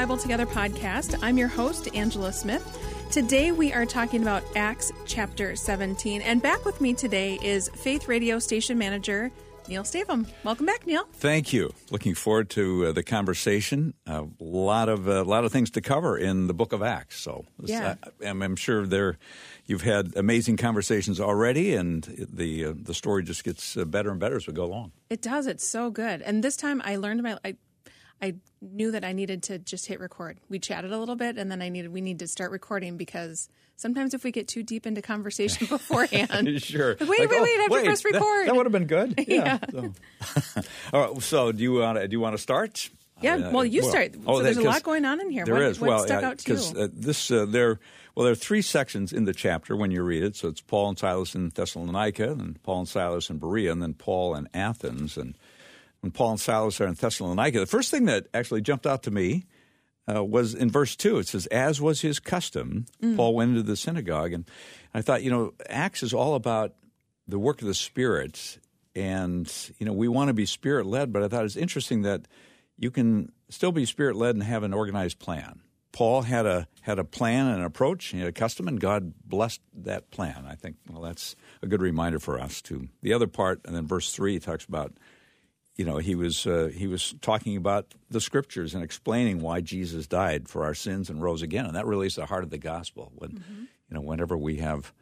Bible 0.00 0.16
Together 0.16 0.46
podcast. 0.46 1.18
I'm 1.22 1.36
your 1.36 1.46
host, 1.46 1.94
Angela 1.94 2.32
Smith. 2.32 2.64
Today 3.10 3.52
we 3.52 3.70
are 3.74 3.84
talking 3.84 4.22
about 4.22 4.42
Acts 4.56 4.90
chapter 5.04 5.54
17. 5.54 6.22
And 6.22 6.40
back 6.40 6.64
with 6.64 6.80
me 6.80 6.94
today 6.94 7.38
is 7.42 7.68
Faith 7.68 8.08
Radio 8.08 8.38
station 8.38 8.78
manager 8.78 9.30
Neil 9.68 9.82
Stavem. 9.82 10.26
Welcome 10.42 10.64
back, 10.64 10.86
Neil. 10.86 11.04
Thank 11.12 11.52
you. 11.52 11.72
Looking 11.90 12.14
forward 12.14 12.48
to 12.50 12.86
uh, 12.86 12.92
the 12.92 13.02
conversation. 13.02 13.92
A 14.06 14.24
lot 14.38 14.88
of 14.88 15.06
a 15.06 15.20
uh, 15.20 15.24
lot 15.24 15.44
of 15.44 15.52
things 15.52 15.70
to 15.72 15.82
cover 15.82 16.16
in 16.16 16.46
the 16.46 16.54
Book 16.54 16.72
of 16.72 16.82
Acts. 16.82 17.20
So, 17.20 17.44
yeah. 17.62 17.96
I, 18.24 18.26
am 18.26 18.56
sure 18.56 18.86
there 18.86 19.18
you've 19.66 19.82
had 19.82 20.16
amazing 20.16 20.56
conversations 20.56 21.20
already, 21.20 21.74
and 21.74 22.04
the 22.32 22.64
uh, 22.64 22.72
the 22.74 22.94
story 22.94 23.22
just 23.22 23.44
gets 23.44 23.76
uh, 23.76 23.84
better 23.84 24.10
and 24.10 24.18
better 24.18 24.36
as 24.36 24.46
we 24.46 24.54
go 24.54 24.64
along. 24.64 24.92
It 25.10 25.20
does. 25.20 25.46
It's 25.46 25.66
so 25.66 25.90
good. 25.90 26.22
And 26.22 26.42
this 26.42 26.56
time, 26.56 26.80
I 26.84 26.96
learned 26.96 27.22
my. 27.22 27.38
I, 27.44 27.56
I 28.22 28.34
knew 28.60 28.90
that 28.90 29.04
I 29.04 29.12
needed 29.12 29.42
to 29.44 29.58
just 29.58 29.86
hit 29.86 30.00
record. 30.00 30.38
We 30.48 30.58
chatted 30.58 30.92
a 30.92 30.98
little 30.98 31.16
bit, 31.16 31.38
and 31.38 31.50
then 31.50 31.62
I 31.62 31.68
needed 31.68 31.92
we 31.92 32.00
need 32.00 32.18
to 32.18 32.28
start 32.28 32.50
recording 32.50 32.96
because 32.96 33.48
sometimes 33.76 34.12
if 34.12 34.24
we 34.24 34.30
get 34.30 34.46
too 34.46 34.62
deep 34.62 34.86
into 34.86 35.02
conversation 35.02 35.66
beforehand, 35.70 36.62
sure. 36.62 36.96
Like, 37.00 37.08
wait, 37.08 37.20
like, 37.20 37.30
wait, 37.30 37.38
oh, 37.38 37.42
wait, 37.42 37.58
I 37.58 37.62
have 37.62 37.70
wait, 37.70 37.80
to 37.80 37.86
press 37.86 38.04
record. 38.04 38.22
That, 38.22 38.46
that 38.46 38.56
would 38.56 38.66
have 38.66 38.72
been 38.72 38.86
good. 38.86 39.14
Yeah. 39.30 39.58
yeah. 39.72 39.88
So. 40.52 40.62
All 40.92 41.12
right. 41.14 41.22
So 41.22 41.52
do 41.52 41.62
you 41.62 41.74
want 41.74 41.98
to 41.98 42.08
do 42.08 42.12
you 42.12 42.20
want 42.20 42.34
to 42.34 42.42
start? 42.42 42.90
Yeah. 43.20 43.36
Uh, 43.36 43.50
well, 43.52 43.64
you 43.64 43.82
well, 43.82 43.90
start. 43.90 44.14
Oh, 44.26 44.38
so 44.38 44.42
there's 44.42 44.56
a 44.56 44.62
lot 44.62 44.82
going 44.82 45.04
on 45.04 45.20
in 45.20 45.30
here. 45.30 45.44
There 45.44 45.54
what, 45.54 45.62
is. 45.62 45.80
What 45.80 45.88
well, 45.88 46.06
stuck 46.06 46.22
out 46.24 46.38
to 46.38 46.54
you? 46.54 46.80
Uh, 46.80 46.88
this 46.92 47.30
uh, 47.30 47.46
there. 47.46 47.78
Well, 48.14 48.24
there 48.24 48.32
are 48.32 48.36
three 48.36 48.62
sections 48.62 49.12
in 49.12 49.24
the 49.24 49.32
chapter 49.32 49.76
when 49.76 49.92
you 49.92 50.02
read 50.02 50.24
it. 50.24 50.36
So 50.36 50.48
it's 50.48 50.60
Paul 50.60 50.88
and 50.88 50.98
Silas 50.98 51.34
in 51.34 51.50
Thessalonica, 51.50 52.32
and 52.32 52.60
Paul 52.62 52.80
and 52.80 52.88
Silas 52.88 53.30
in 53.30 53.38
Berea, 53.38 53.70
and 53.70 53.80
then 53.80 53.94
Paul 53.94 54.34
in 54.34 54.48
Athens, 54.52 55.16
and 55.16 55.36
when 56.00 56.12
Paul 56.12 56.32
and 56.32 56.40
Silas 56.40 56.80
are 56.80 56.86
in 56.86 56.94
Thessalonica, 56.94 57.60
the 57.60 57.66
first 57.66 57.90
thing 57.90 58.06
that 58.06 58.26
actually 58.32 58.62
jumped 58.62 58.86
out 58.86 59.02
to 59.04 59.10
me 59.10 59.44
uh, 60.12 60.24
was 60.24 60.54
in 60.54 60.70
verse 60.70 60.96
2. 60.96 61.18
It 61.18 61.28
says, 61.28 61.46
As 61.46 61.80
was 61.80 62.00
his 62.00 62.18
custom, 62.18 62.86
mm. 63.02 63.16
Paul 63.16 63.34
went 63.34 63.50
into 63.50 63.62
the 63.62 63.76
synagogue. 63.76 64.32
And 64.32 64.44
I 64.94 65.02
thought, 65.02 65.22
you 65.22 65.30
know, 65.30 65.54
Acts 65.68 66.02
is 66.02 66.14
all 66.14 66.34
about 66.34 66.74
the 67.28 67.38
work 67.38 67.60
of 67.60 67.68
the 67.68 67.74
Spirit. 67.74 68.58
And, 68.94 69.52
you 69.78 69.86
know, 69.86 69.92
we 69.92 70.08
want 70.08 70.28
to 70.28 70.34
be 70.34 70.46
Spirit 70.46 70.86
led, 70.86 71.12
but 71.12 71.22
I 71.22 71.28
thought 71.28 71.44
it's 71.44 71.56
interesting 71.56 72.02
that 72.02 72.22
you 72.76 72.90
can 72.90 73.30
still 73.50 73.72
be 73.72 73.84
Spirit 73.84 74.16
led 74.16 74.34
and 74.34 74.42
have 74.42 74.62
an 74.62 74.74
organized 74.74 75.18
plan. 75.18 75.60
Paul 75.92 76.22
had 76.22 76.46
a 76.46 76.68
had 76.82 76.98
a 76.98 77.04
plan 77.04 77.46
and 77.46 77.58
an 77.58 77.64
approach, 77.64 78.06
he 78.06 78.20
had 78.20 78.28
a 78.28 78.32
custom, 78.32 78.68
and 78.68 78.80
God 78.80 79.12
blessed 79.24 79.60
that 79.74 80.10
plan. 80.10 80.46
I 80.48 80.54
think, 80.54 80.76
well, 80.88 81.02
that's 81.02 81.34
a 81.62 81.66
good 81.66 81.82
reminder 81.82 82.20
for 82.20 82.38
us 82.38 82.62
too. 82.62 82.88
The 83.02 83.12
other 83.12 83.26
part, 83.26 83.60
and 83.64 83.74
then 83.74 83.86
verse 83.86 84.12
three 84.12 84.38
talks 84.38 84.64
about 84.64 84.92
you 85.80 85.86
know, 85.86 85.96
he 85.96 86.14
was 86.14 86.46
uh, 86.46 86.70
he 86.74 86.86
was 86.86 87.14
talking 87.22 87.56
about 87.56 87.94
the 88.10 88.20
scriptures 88.20 88.74
and 88.74 88.84
explaining 88.84 89.40
why 89.40 89.62
Jesus 89.62 90.06
died 90.06 90.46
for 90.46 90.62
our 90.62 90.74
sins 90.74 91.08
and 91.08 91.22
rose 91.22 91.40
again, 91.40 91.64
and 91.64 91.74
that 91.74 91.86
really 91.86 92.06
is 92.06 92.16
the 92.16 92.26
heart 92.26 92.44
of 92.44 92.50
the 92.50 92.58
gospel. 92.58 93.10
When 93.14 93.30
mm-hmm. 93.30 93.60
you 93.60 93.94
know, 93.94 94.02
whenever 94.02 94.36
we 94.36 94.56
have 94.56 94.92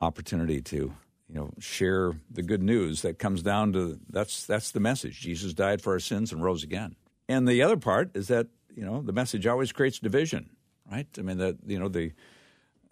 opportunity 0.00 0.62
to 0.62 0.76
you 0.76 1.34
know 1.34 1.50
share 1.58 2.12
the 2.30 2.42
good 2.42 2.62
news, 2.62 3.02
that 3.02 3.18
comes 3.18 3.42
down 3.42 3.72
to 3.72 3.98
that's 4.08 4.46
that's 4.46 4.70
the 4.70 4.78
message. 4.78 5.18
Jesus 5.18 5.54
died 5.54 5.82
for 5.82 5.94
our 5.94 5.98
sins 5.98 6.30
and 6.30 6.40
rose 6.40 6.62
again. 6.62 6.94
And 7.28 7.48
the 7.48 7.60
other 7.60 7.76
part 7.76 8.12
is 8.14 8.28
that 8.28 8.46
you 8.76 8.84
know 8.84 9.02
the 9.02 9.12
message 9.12 9.44
always 9.44 9.72
creates 9.72 9.98
division, 9.98 10.50
right? 10.88 11.08
I 11.18 11.22
mean 11.22 11.38
that 11.38 11.56
you 11.66 11.80
know 11.80 11.88
the 11.88 12.12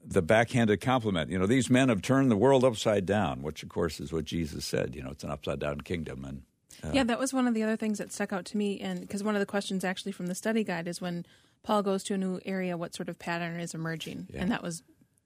the 0.05 0.21
backhanded 0.21 0.81
compliment. 0.81 1.31
You 1.31 1.39
know, 1.39 1.47
these 1.47 1.71
men 1.71 1.91
have 1.91 2.03
turned 2.03 2.29
the 2.29 2.37
world 2.37 2.65
upside 2.65 3.07
down, 3.07 3.43
which 3.43 3.63
of 3.63 3.69
course 3.69 4.01
is 4.01 4.13
what 4.13 4.25
Jesus 4.25 4.65
said. 4.65 4.97
You 4.97 5.05
know, 5.05 5.11
it's 5.11 5.23
an 5.23 5.31
upside 5.31 5.61
down 5.61 5.83
kingdom, 5.83 6.25
and 6.25 6.43
uh, 6.83 6.91
yeah, 6.93 7.05
that 7.05 7.19
was 7.19 7.33
one 7.33 7.47
of 7.47 7.55
the 7.55 7.63
other 7.63 7.77
things 7.77 7.99
that 7.99 8.13
stuck 8.13 8.33
out 8.33 8.45
to 8.47 8.57
me, 8.57 8.81
and 8.81 9.01
because 9.01 9.23
one 9.23 9.35
of 9.35 9.41
the 9.41 9.47
questions 9.47 9.85
actually 9.85 10.13
from 10.13 10.27
the 10.27 10.35
study 10.35 10.65
guide 10.65 10.89
is 10.89 11.01
when 11.01 11.27
Paul 11.63 11.83
goes 11.83 12.05
to 12.05 12.15
a 12.15 12.19
new 12.19 12.41
area, 12.45 12.77
what 12.77 12.95
sort 12.95 13.09
of 13.09 13.19
pattern 13.19 13.61
is 13.61 13.75
emerging, 13.75 14.29
yeah. 14.31 14.43
and 14.43 14.51
that 14.51 14.63
was 14.63 14.83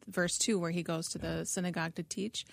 verse 0.06 0.38
two 0.38 0.58
where 0.58 0.70
he 0.70 0.82
goes 0.82 1.08
to 1.10 1.18
yeah. 1.18 1.36
the 1.36 1.46
synagogue 1.46 1.94
to 1.96 2.02
teach. 2.02 2.44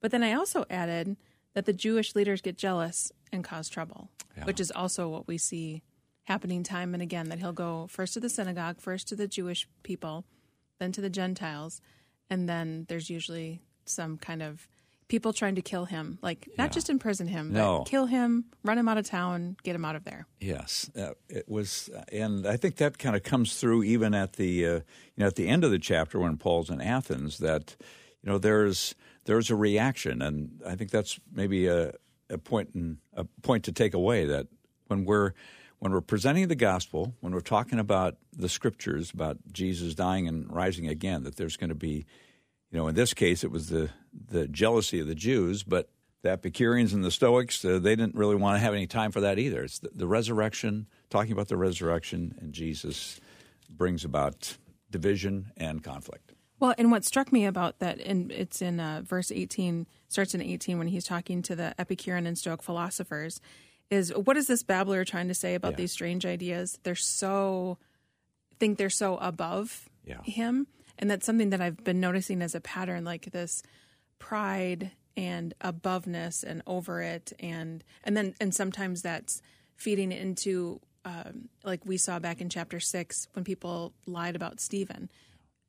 But 0.00 0.10
then 0.10 0.22
I 0.22 0.32
also 0.32 0.64
added 0.70 1.16
that 1.54 1.66
the 1.66 1.72
Jewish 1.72 2.14
leaders 2.14 2.40
get 2.40 2.56
jealous 2.56 3.12
and 3.32 3.44
cause 3.44 3.68
trouble, 3.68 4.10
yeah. 4.36 4.44
which 4.44 4.60
is 4.60 4.70
also 4.70 5.08
what 5.08 5.28
we 5.28 5.38
see 5.38 5.82
happening 6.24 6.62
time 6.62 6.94
and 6.94 7.02
again. 7.02 7.28
That 7.28 7.38
he'll 7.38 7.52
go 7.52 7.86
first 7.88 8.14
to 8.14 8.20
the 8.20 8.28
synagogue, 8.28 8.80
first 8.80 9.08
to 9.08 9.16
the 9.16 9.28
Jewish 9.28 9.68
people, 9.82 10.24
then 10.78 10.92
to 10.92 11.00
the 11.00 11.10
Gentiles, 11.10 11.80
and 12.30 12.48
then 12.48 12.86
there's 12.88 13.10
usually 13.10 13.60
some 13.84 14.18
kind 14.18 14.42
of 14.42 14.68
people 15.12 15.34
trying 15.34 15.54
to 15.56 15.60
kill 15.60 15.84
him, 15.84 16.18
like 16.22 16.48
not 16.56 16.64
yeah. 16.64 16.68
just 16.68 16.88
imprison 16.88 17.28
him, 17.28 17.52
no. 17.52 17.80
but 17.80 17.84
kill 17.84 18.06
him, 18.06 18.46
run 18.64 18.78
him 18.78 18.88
out 18.88 18.96
of 18.96 19.04
town, 19.04 19.58
get 19.62 19.76
him 19.76 19.84
out 19.84 19.94
of 19.94 20.04
there. 20.04 20.26
Yes, 20.40 20.90
uh, 20.98 21.10
it 21.28 21.46
was, 21.46 21.90
and 22.10 22.46
I 22.46 22.56
think 22.56 22.76
that 22.76 22.96
kind 22.96 23.14
of 23.14 23.22
comes 23.22 23.60
through 23.60 23.82
even 23.82 24.14
at 24.14 24.32
the 24.36 24.66
uh, 24.66 24.70
you 24.70 24.82
know 25.18 25.26
at 25.26 25.36
the 25.36 25.48
end 25.48 25.64
of 25.64 25.70
the 25.70 25.78
chapter 25.78 26.18
when 26.18 26.38
Paul's 26.38 26.70
in 26.70 26.80
Athens. 26.80 27.36
That 27.38 27.76
you 28.22 28.32
know 28.32 28.38
there's 28.38 28.94
there's 29.26 29.50
a 29.50 29.54
reaction, 29.54 30.22
and 30.22 30.62
I 30.66 30.76
think 30.76 30.90
that's 30.90 31.20
maybe 31.30 31.66
a, 31.66 31.92
a 32.30 32.38
point 32.38 32.70
in, 32.74 32.96
a 33.14 33.24
point 33.42 33.64
to 33.64 33.72
take 33.72 33.92
away 33.92 34.24
that 34.24 34.46
when 34.86 35.04
we're 35.04 35.34
when 35.78 35.92
we're 35.92 36.00
presenting 36.00 36.48
the 36.48 36.54
gospel, 36.54 37.14
when 37.20 37.34
we're 37.34 37.40
talking 37.40 37.78
about 37.78 38.16
the 38.32 38.48
scriptures 38.48 39.10
about 39.10 39.36
Jesus 39.52 39.94
dying 39.94 40.26
and 40.26 40.50
rising 40.50 40.88
again, 40.88 41.24
that 41.24 41.36
there's 41.36 41.58
going 41.58 41.68
to 41.68 41.74
be 41.74 42.06
you 42.72 42.78
know, 42.78 42.88
in 42.88 42.94
this 42.94 43.12
case, 43.12 43.44
it 43.44 43.50
was 43.50 43.68
the, 43.68 43.90
the 44.30 44.48
jealousy 44.48 44.98
of 44.98 45.06
the 45.06 45.14
Jews, 45.14 45.62
but 45.62 45.90
the 46.22 46.30
Epicureans 46.30 46.94
and 46.94 47.04
the 47.04 47.10
Stoics, 47.10 47.62
uh, 47.64 47.78
they 47.78 47.94
didn't 47.94 48.14
really 48.14 48.34
want 48.34 48.56
to 48.56 48.60
have 48.60 48.72
any 48.72 48.86
time 48.86 49.12
for 49.12 49.20
that 49.20 49.38
either. 49.38 49.62
It's 49.62 49.80
the, 49.80 49.90
the, 49.94 50.06
resurrection, 50.06 50.86
talking 51.10 51.32
about 51.32 51.48
the 51.48 51.56
resurrection, 51.56 52.34
and 52.40 52.52
Jesus 52.52 53.20
brings 53.68 54.04
about 54.04 54.56
division 54.90 55.52
and 55.56 55.84
conflict. 55.84 56.32
Well, 56.60 56.74
and 56.78 56.90
what 56.90 57.04
struck 57.04 57.30
me 57.30 57.44
about 57.44 57.80
that, 57.80 58.00
and 58.00 58.32
it's 58.32 58.62
in 58.62 58.80
uh, 58.80 59.02
verse 59.04 59.30
18, 59.30 59.86
starts 60.08 60.34
in 60.34 60.40
18 60.40 60.78
when 60.78 60.86
he's 60.86 61.04
talking 61.04 61.42
to 61.42 61.56
the 61.56 61.74
Epicurean 61.78 62.26
and 62.26 62.38
Stoic 62.38 62.62
philosophers, 62.62 63.40
is 63.90 64.14
what 64.14 64.38
is 64.38 64.46
this 64.46 64.62
babbler 64.62 65.04
trying 65.04 65.28
to 65.28 65.34
say 65.34 65.54
about 65.54 65.72
yeah. 65.72 65.78
these 65.78 65.92
strange 65.92 66.24
ideas? 66.24 66.78
They're 66.84 66.94
so, 66.94 67.76
think 68.58 68.78
they're 68.78 68.88
so 68.88 69.18
above 69.18 69.90
yeah. 70.06 70.22
him 70.22 70.68
and 70.98 71.10
that's 71.10 71.26
something 71.26 71.50
that 71.50 71.60
I've 71.60 71.82
been 71.84 72.00
noticing 72.00 72.42
as 72.42 72.54
a 72.54 72.60
pattern, 72.60 73.04
like 73.04 73.32
this 73.32 73.62
pride 74.18 74.92
and 75.16 75.54
aboveness 75.60 76.42
and 76.42 76.62
over 76.66 77.02
it, 77.02 77.32
and 77.38 77.84
and 78.04 78.16
then 78.16 78.34
and 78.40 78.54
sometimes 78.54 79.02
that's 79.02 79.42
feeding 79.76 80.12
into 80.12 80.80
um, 81.04 81.48
like 81.64 81.84
we 81.84 81.96
saw 81.96 82.18
back 82.18 82.40
in 82.40 82.48
chapter 82.48 82.80
six 82.80 83.28
when 83.32 83.44
people 83.44 83.92
lied 84.06 84.36
about 84.36 84.60
Stephen, 84.60 85.10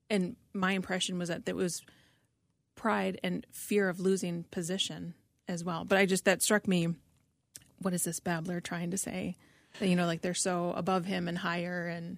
and 0.09 0.35
my 0.53 0.73
impression 0.73 1.17
was 1.17 1.29
that 1.29 1.45
that 1.45 1.55
was 1.55 1.81
pride 2.75 3.19
and 3.23 3.45
fear 3.51 3.89
of 3.89 3.99
losing 3.99 4.43
position 4.51 5.13
as 5.47 5.63
well. 5.63 5.85
But 5.85 5.97
I 5.97 6.05
just 6.05 6.25
that 6.25 6.41
struck 6.41 6.67
me. 6.67 6.89
What 7.79 7.93
is 7.93 8.03
this 8.03 8.19
babbler 8.19 8.61
trying 8.61 8.91
to 8.91 8.97
say? 8.97 9.35
You 9.81 9.95
know, 9.95 10.05
like 10.05 10.21
they're 10.21 10.33
so 10.33 10.73
above 10.75 11.05
him 11.05 11.27
and 11.27 11.37
higher 11.37 11.87
and. 11.87 12.17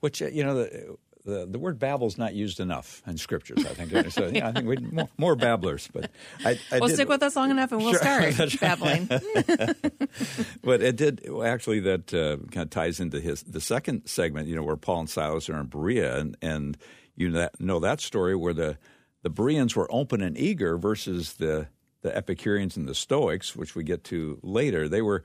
Which 0.00 0.22
uh, 0.22 0.26
you 0.26 0.44
know, 0.44 0.54
the, 0.54 0.96
the, 1.28 1.46
the 1.46 1.58
word 1.58 1.78
babble 1.78 2.06
is 2.06 2.16
not 2.16 2.34
used 2.34 2.58
enough 2.58 3.02
in 3.06 3.18
scriptures. 3.18 3.58
I 3.64 3.74
think 3.74 4.10
so. 4.10 4.28
Yeah, 4.28 4.48
I 4.48 4.52
think 4.52 4.66
we 4.66 4.76
more, 4.76 5.08
more 5.18 5.36
babblers, 5.36 5.88
but 5.92 6.10
I, 6.42 6.58
I 6.72 6.78
well, 6.78 6.88
did, 6.88 6.94
stick 6.94 7.08
with 7.08 7.22
us 7.22 7.36
long 7.36 7.50
enough, 7.50 7.70
and 7.70 7.82
we'll 7.82 7.92
sure, 7.92 8.32
start 8.32 8.58
babbling. 8.60 9.06
but 10.64 10.82
it 10.82 10.96
did 10.96 11.28
actually 11.44 11.80
that 11.80 12.14
uh, 12.14 12.38
kind 12.50 12.64
of 12.64 12.70
ties 12.70 12.98
into 12.98 13.20
his 13.20 13.42
the 13.42 13.60
second 13.60 14.06
segment. 14.06 14.48
You 14.48 14.56
know, 14.56 14.62
where 14.62 14.76
Paul 14.76 15.00
and 15.00 15.10
Silas 15.10 15.50
are 15.50 15.60
in 15.60 15.66
Berea, 15.66 16.16
and 16.16 16.36
and 16.40 16.78
you 17.14 17.48
know 17.58 17.78
that 17.78 18.00
story 18.00 18.34
where 18.34 18.54
the 18.54 18.78
the 19.22 19.30
Bereans 19.30 19.76
were 19.76 19.88
open 19.92 20.22
and 20.22 20.36
eager 20.36 20.78
versus 20.78 21.34
the 21.34 21.68
the 22.00 22.16
Epicureans 22.16 22.76
and 22.78 22.88
the 22.88 22.94
Stoics, 22.94 23.54
which 23.54 23.74
we 23.74 23.84
get 23.84 24.02
to 24.04 24.38
later. 24.42 24.88
They 24.88 25.02
were 25.02 25.24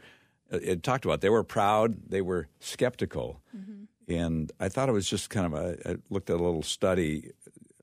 it 0.52 0.84
talked 0.84 1.06
about 1.06 1.22
they 1.22 1.30
were 1.30 1.46
proud, 1.46 2.10
they 2.10 2.22
were 2.22 2.50
skeptical. 2.60 3.42
Mm-hmm 3.56 3.83
and 4.08 4.52
I 4.60 4.70
thought 4.70 4.90
it 4.90 4.94
was 4.94 5.10
just 5.10 5.30
kind 5.30 5.54
of 5.54 5.54
a, 5.54 5.90
I 5.90 5.96
looked 6.10 6.30
at 6.30 6.36
a 6.36 6.44
little 6.44 6.64
study, 6.64 7.32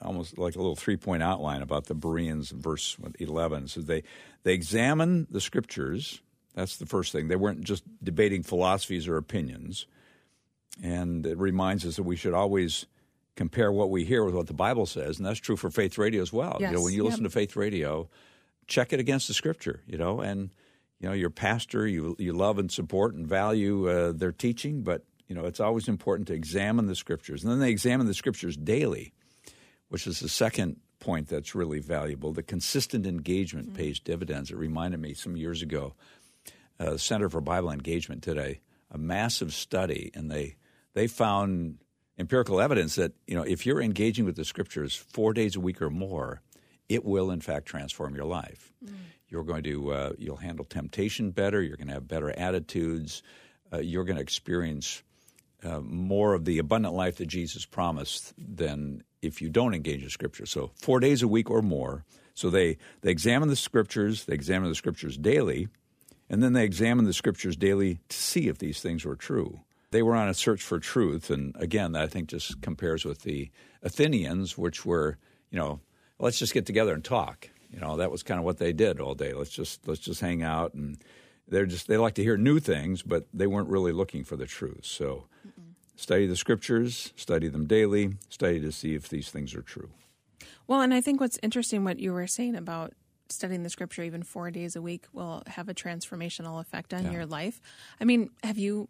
almost 0.01 0.39
like 0.39 0.55
a 0.55 0.59
little 0.59 0.77
three 0.77 0.97
point 0.97 1.23
outline 1.23 1.63
about 1.63 1.87
the 1.87 1.95
Bereans 1.95 2.53
in 2.53 2.61
verse 2.61 2.97
11. 3.19 3.69
So 3.69 3.81
they, 3.81 4.03
they 4.43 4.53
examine 4.53 5.27
the 5.31 5.41
scriptures. 5.41 6.21
That's 6.55 6.77
the 6.77 6.87
first 6.87 7.13
thing. 7.13 7.29
They 7.29 7.37
weren't 7.37 7.65
just 7.65 7.85
debating 8.03 8.43
philosophies 8.43 9.09
or 9.09 9.17
opinions. 9.17 9.87
And 10.83 11.27
it 11.27 11.39
reminds 11.39 11.85
us 11.85 11.97
that 11.97 12.03
we 12.03 12.17
should 12.17 12.35
always 12.35 12.87
compare 13.37 13.73
what 13.73 13.91
we 13.91 14.05
hear 14.05 14.25
with 14.25 14.35
what 14.35 14.47
the 14.47 14.55
Bible 14.55 14.87
says. 14.87 15.19
And 15.19 15.27
that's 15.27 15.41
true 15.41 15.57
for 15.57 15.71
Faith 15.71 15.99
Radio 15.99 16.23
as 16.23 16.33
well. 16.33 16.59
Yes. 16.61 16.71
You 16.71 16.77
know, 16.77 16.83
when 16.83 16.93
you 16.93 17.03
yep. 17.05 17.11
listen 17.11 17.25
to 17.25 17.31
Faith 17.31 17.57
Radio, 17.57 18.09
check 18.67 18.93
it 18.93 19.01
against 19.01 19.29
the 19.29 19.35
scripture, 19.35 19.83
you 19.87 19.99
know, 19.99 20.21
and 20.21 20.51
you 21.01 21.09
know, 21.09 21.15
your 21.15 21.31
pastor, 21.31 21.87
you 21.87 22.15
you 22.19 22.35
love 22.35 22.59
and 22.59 22.71
support 22.71 23.15
and 23.15 23.27
value 23.27 23.89
uh, 23.89 24.13
their 24.13 24.33
teaching, 24.33 24.83
but 24.83 25.05
you 25.31 25.37
know, 25.37 25.47
it's 25.47 25.61
always 25.61 25.87
important 25.87 26.27
to 26.27 26.35
examine 26.35 26.87
the 26.87 26.97
scriptures. 26.97 27.45
And 27.45 27.53
then 27.53 27.61
they 27.61 27.71
examine 27.71 28.09
the 28.09 28.15
scriptures 28.15 28.57
daily, 28.57 29.13
which 29.89 30.09
is 30.09 30.19
the 30.19 30.29
second 30.29 30.81
point 30.99 31.29
that's 31.29 31.55
really 31.55 31.79
valuable. 31.79 32.33
The 32.33 32.43
consistent 32.43 33.07
engagement 33.07 33.69
mm-hmm. 33.69 33.77
pays 33.77 34.01
dividends. 34.01 34.51
It 34.51 34.57
reminded 34.57 34.99
me 34.99 35.15
some 35.15 35.37
years 35.37 35.63
ago, 35.63 35.95
uh, 36.81 36.97
Center 36.97 37.29
for 37.29 37.41
Bible 37.41 37.71
Engagement 37.71 38.23
did 38.23 38.39
a, 38.39 38.61
a 38.91 38.99
massive 38.99 39.55
study, 39.55 40.11
and 40.15 40.29
they 40.29 40.57
they 40.95 41.07
found 41.07 41.79
empirical 42.19 42.61
evidence 42.61 42.97
that 42.97 43.13
you 43.29 43.37
know 43.37 43.43
if 43.43 43.65
you're 43.65 43.81
engaging 43.81 44.25
with 44.25 44.35
the 44.35 44.45
scriptures 44.45 44.97
four 44.97 45.33
days 45.33 45.55
a 45.55 45.61
week 45.61 45.81
or 45.81 45.91
more, 45.91 46.43
it 46.89 47.05
will 47.05 47.31
in 47.31 47.41
fact 47.41 47.67
transform 47.67 48.17
your 48.17 48.25
life. 48.25 48.73
Mm. 48.85 48.95
You're 49.29 49.45
going 49.45 49.63
to 49.63 49.93
uh, 49.93 50.13
you'll 50.19 50.37
handle 50.37 50.65
temptation 50.65 51.31
better. 51.31 51.63
You're 51.63 51.77
going 51.77 51.89
to 51.89 51.95
have 51.95 52.09
better 52.09 52.37
attitudes. 52.37 53.23
Uh, 53.73 53.79
you're 53.79 54.05
going 54.05 54.17
to 54.17 54.23
experience 54.23 55.05
uh, 55.63 55.81
more 55.81 56.35
of 56.35 56.45
the 56.45 56.59
abundant 56.59 56.95
life 56.95 57.17
that 57.17 57.27
Jesus 57.27 57.65
promised 57.65 58.33
than 58.39 59.03
if 59.23 59.43
you 59.43 59.49
don't 59.49 59.75
engage 59.75 60.03
in 60.03 60.09
Scripture. 60.09 60.47
So 60.47 60.71
four 60.75 61.01
days 61.01 61.23
a 61.23 61.29
week 61.29 61.51
or 61.51 61.63
more. 61.63 62.05
So 62.35 62.49
they 62.49 62.79
they 63.03 63.11
examine 63.11 63.49
the 63.49 63.57
Scriptures. 63.57 64.25
They 64.25 64.35
examine 64.35 64.69
the 64.69 64.75
Scriptures 64.75 65.17
daily, 65.17 65.69
and 66.29 66.43
then 66.43 66.53
they 66.55 66.65
examine 66.65 67.05
the 67.05 67.13
Scriptures 67.13 67.57
daily 67.57 67.99
to 68.09 68.17
see 68.17 68.49
if 68.49 68.59
these 68.59 68.81
things 68.81 69.05
were 69.05 69.17
true. 69.17 69.61
They 69.91 70.03
were 70.03 70.15
on 70.15 70.29
a 70.29 70.35
search 70.35 70.63
for 70.63 70.79
truth, 70.79 71.31
and 71.31 71.55
again, 71.59 71.93
that 71.93 72.03
I 72.03 72.07
think 72.07 72.29
just 72.29 72.63
compares 72.63 73.05
with 73.05 73.23
the 73.23 73.51
Athenians, 73.83 74.57
which 74.57 74.87
were 74.87 75.19
you 75.51 75.59
know 75.59 75.81
let's 76.19 76.39
just 76.39 76.55
get 76.55 76.67
together 76.67 76.95
and 76.95 77.05
talk. 77.05 77.51
You 77.71 77.81
know 77.81 77.97
that 77.99 78.11
was 78.11 78.23
kind 78.23 78.39
of 78.39 78.45
what 78.45 78.59
they 78.59 78.73
did 78.73 79.01
all 79.01 79.15
day. 79.15 79.33
Let's 79.33 79.51
just 79.51 79.87
let's 79.87 80.01
just 80.01 80.21
hang 80.21 80.43
out 80.43 80.75
and 80.75 80.99
they're 81.51 81.67
just 81.67 81.89
they 81.89 81.97
like 81.97 82.15
to 82.15 82.23
hear 82.23 82.37
new 82.37 82.61
things, 82.61 83.03
but 83.03 83.27
they 83.35 83.47
weren't 83.47 83.69
really 83.69 83.93
looking 83.93 84.25
for 84.25 84.37
the 84.37 84.47
truth. 84.47 84.85
So 84.85 85.27
Mm-mm. 85.47 85.75
study 85.97 86.27
the 86.27 86.37
scriptures, 86.37 87.13
study 87.17 87.49
them 87.49 87.67
daily, 87.67 88.15
study 88.29 88.61
to 88.61 88.73
see 88.73 88.95
if 88.95 89.09
these 89.09 89.31
things 89.31 89.55
are 89.55 89.63
true. 89.63 89.91
Well, 90.67 90.81
and 90.81 90.95
I 90.95 91.01
think 91.01 91.21
what's 91.21 91.39
interesting 91.43 91.85
what 91.85 91.99
you 91.99 92.13
were 92.13 92.27
saying 92.27 92.55
about 92.55 92.93
studying 93.29 93.63
the 93.63 93.71
scripture 93.71 94.03
even 94.03 94.23
4 94.23 94.51
days 94.51 94.75
a 94.75 94.83
week 94.83 95.07
will 95.13 95.43
have 95.47 95.69
a 95.69 95.75
transformational 95.75 96.61
effect 96.61 96.95
on 96.95 97.05
yeah. 97.05 97.13
your 97.13 97.27
life. 97.27 97.61
I 98.01 98.05
mean, 98.05 98.31
have 98.43 98.59
you 98.59 98.89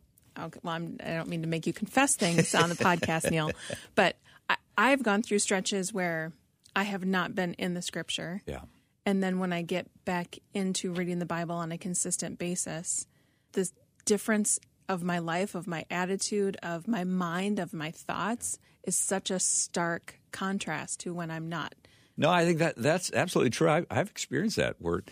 well, 0.62 0.74
I'm, 0.74 0.96
I 1.02 1.08
do 1.08 1.16
not 1.16 1.28
mean 1.28 1.42
to 1.42 1.48
make 1.48 1.66
you 1.66 1.72
confess 1.72 2.14
things 2.14 2.54
on 2.54 2.68
the 2.68 2.76
podcast, 2.76 3.30
Neil, 3.30 3.50
but 3.94 4.16
I, 4.48 4.56
I've 4.78 5.02
gone 5.02 5.22
through 5.22 5.40
stretches 5.40 5.92
where 5.92 6.32
I 6.74 6.84
have 6.84 7.04
not 7.04 7.34
been 7.34 7.54
in 7.54 7.74
the 7.74 7.82
scripture. 7.82 8.42
Yeah 8.46 8.60
and 9.06 9.22
then 9.22 9.38
when 9.38 9.52
I 9.52 9.62
get 9.62 9.86
back 10.04 10.38
into 10.52 10.92
reading 10.92 11.18
the 11.18 11.26
Bible 11.26 11.56
on 11.56 11.72
a 11.72 11.78
consistent 11.78 12.38
basis, 12.38 13.06
the 13.52 13.68
difference 14.04 14.58
of 14.88 15.02
my 15.02 15.18
life, 15.18 15.54
of 15.54 15.66
my 15.66 15.84
attitude, 15.90 16.56
of 16.62 16.86
my 16.86 17.04
mind, 17.04 17.58
of 17.58 17.72
my 17.72 17.90
thoughts 17.90 18.58
is 18.82 18.96
such 18.96 19.30
a 19.30 19.38
stark 19.38 20.18
contrast 20.32 21.00
to 21.00 21.14
when 21.14 21.30
I'm 21.30 21.48
not. 21.48 21.74
No, 22.16 22.28
I 22.30 22.44
think 22.44 22.58
that 22.58 22.76
that's 22.76 23.12
absolutely 23.12 23.50
true. 23.50 23.68
I, 23.68 23.84
have 23.90 24.10
experienced 24.10 24.56
that 24.56 24.76
where, 24.78 25.02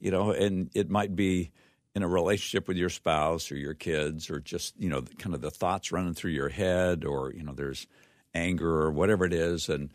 you 0.00 0.10
know, 0.10 0.32
and 0.32 0.70
it 0.74 0.90
might 0.90 1.14
be 1.14 1.52
in 1.94 2.02
a 2.02 2.08
relationship 2.08 2.66
with 2.66 2.76
your 2.76 2.88
spouse 2.88 3.52
or 3.52 3.56
your 3.56 3.74
kids 3.74 4.30
or 4.30 4.40
just, 4.40 4.78
you 4.78 4.88
know, 4.88 5.02
kind 5.18 5.34
of 5.34 5.40
the 5.40 5.50
thoughts 5.50 5.92
running 5.92 6.14
through 6.14 6.32
your 6.32 6.48
head 6.48 7.04
or, 7.04 7.32
you 7.32 7.42
know, 7.42 7.52
there's 7.52 7.86
anger 8.34 8.82
or 8.82 8.90
whatever 8.90 9.24
it 9.24 9.32
is. 9.32 9.68
And, 9.68 9.90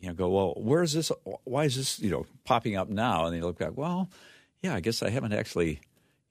you 0.00 0.08
know, 0.08 0.14
go, 0.14 0.28
well, 0.28 0.54
where 0.56 0.82
is 0.82 0.92
this? 0.92 1.12
Why 1.44 1.64
is 1.64 1.76
this, 1.76 1.98
you 2.00 2.10
know, 2.10 2.26
popping 2.44 2.76
up 2.76 2.88
now? 2.88 3.26
And 3.26 3.36
they 3.36 3.40
look 3.40 3.58
back, 3.58 3.72
well, 3.76 4.08
yeah, 4.62 4.74
I 4.74 4.80
guess 4.80 5.02
I 5.02 5.10
haven't 5.10 5.32
actually, 5.32 5.80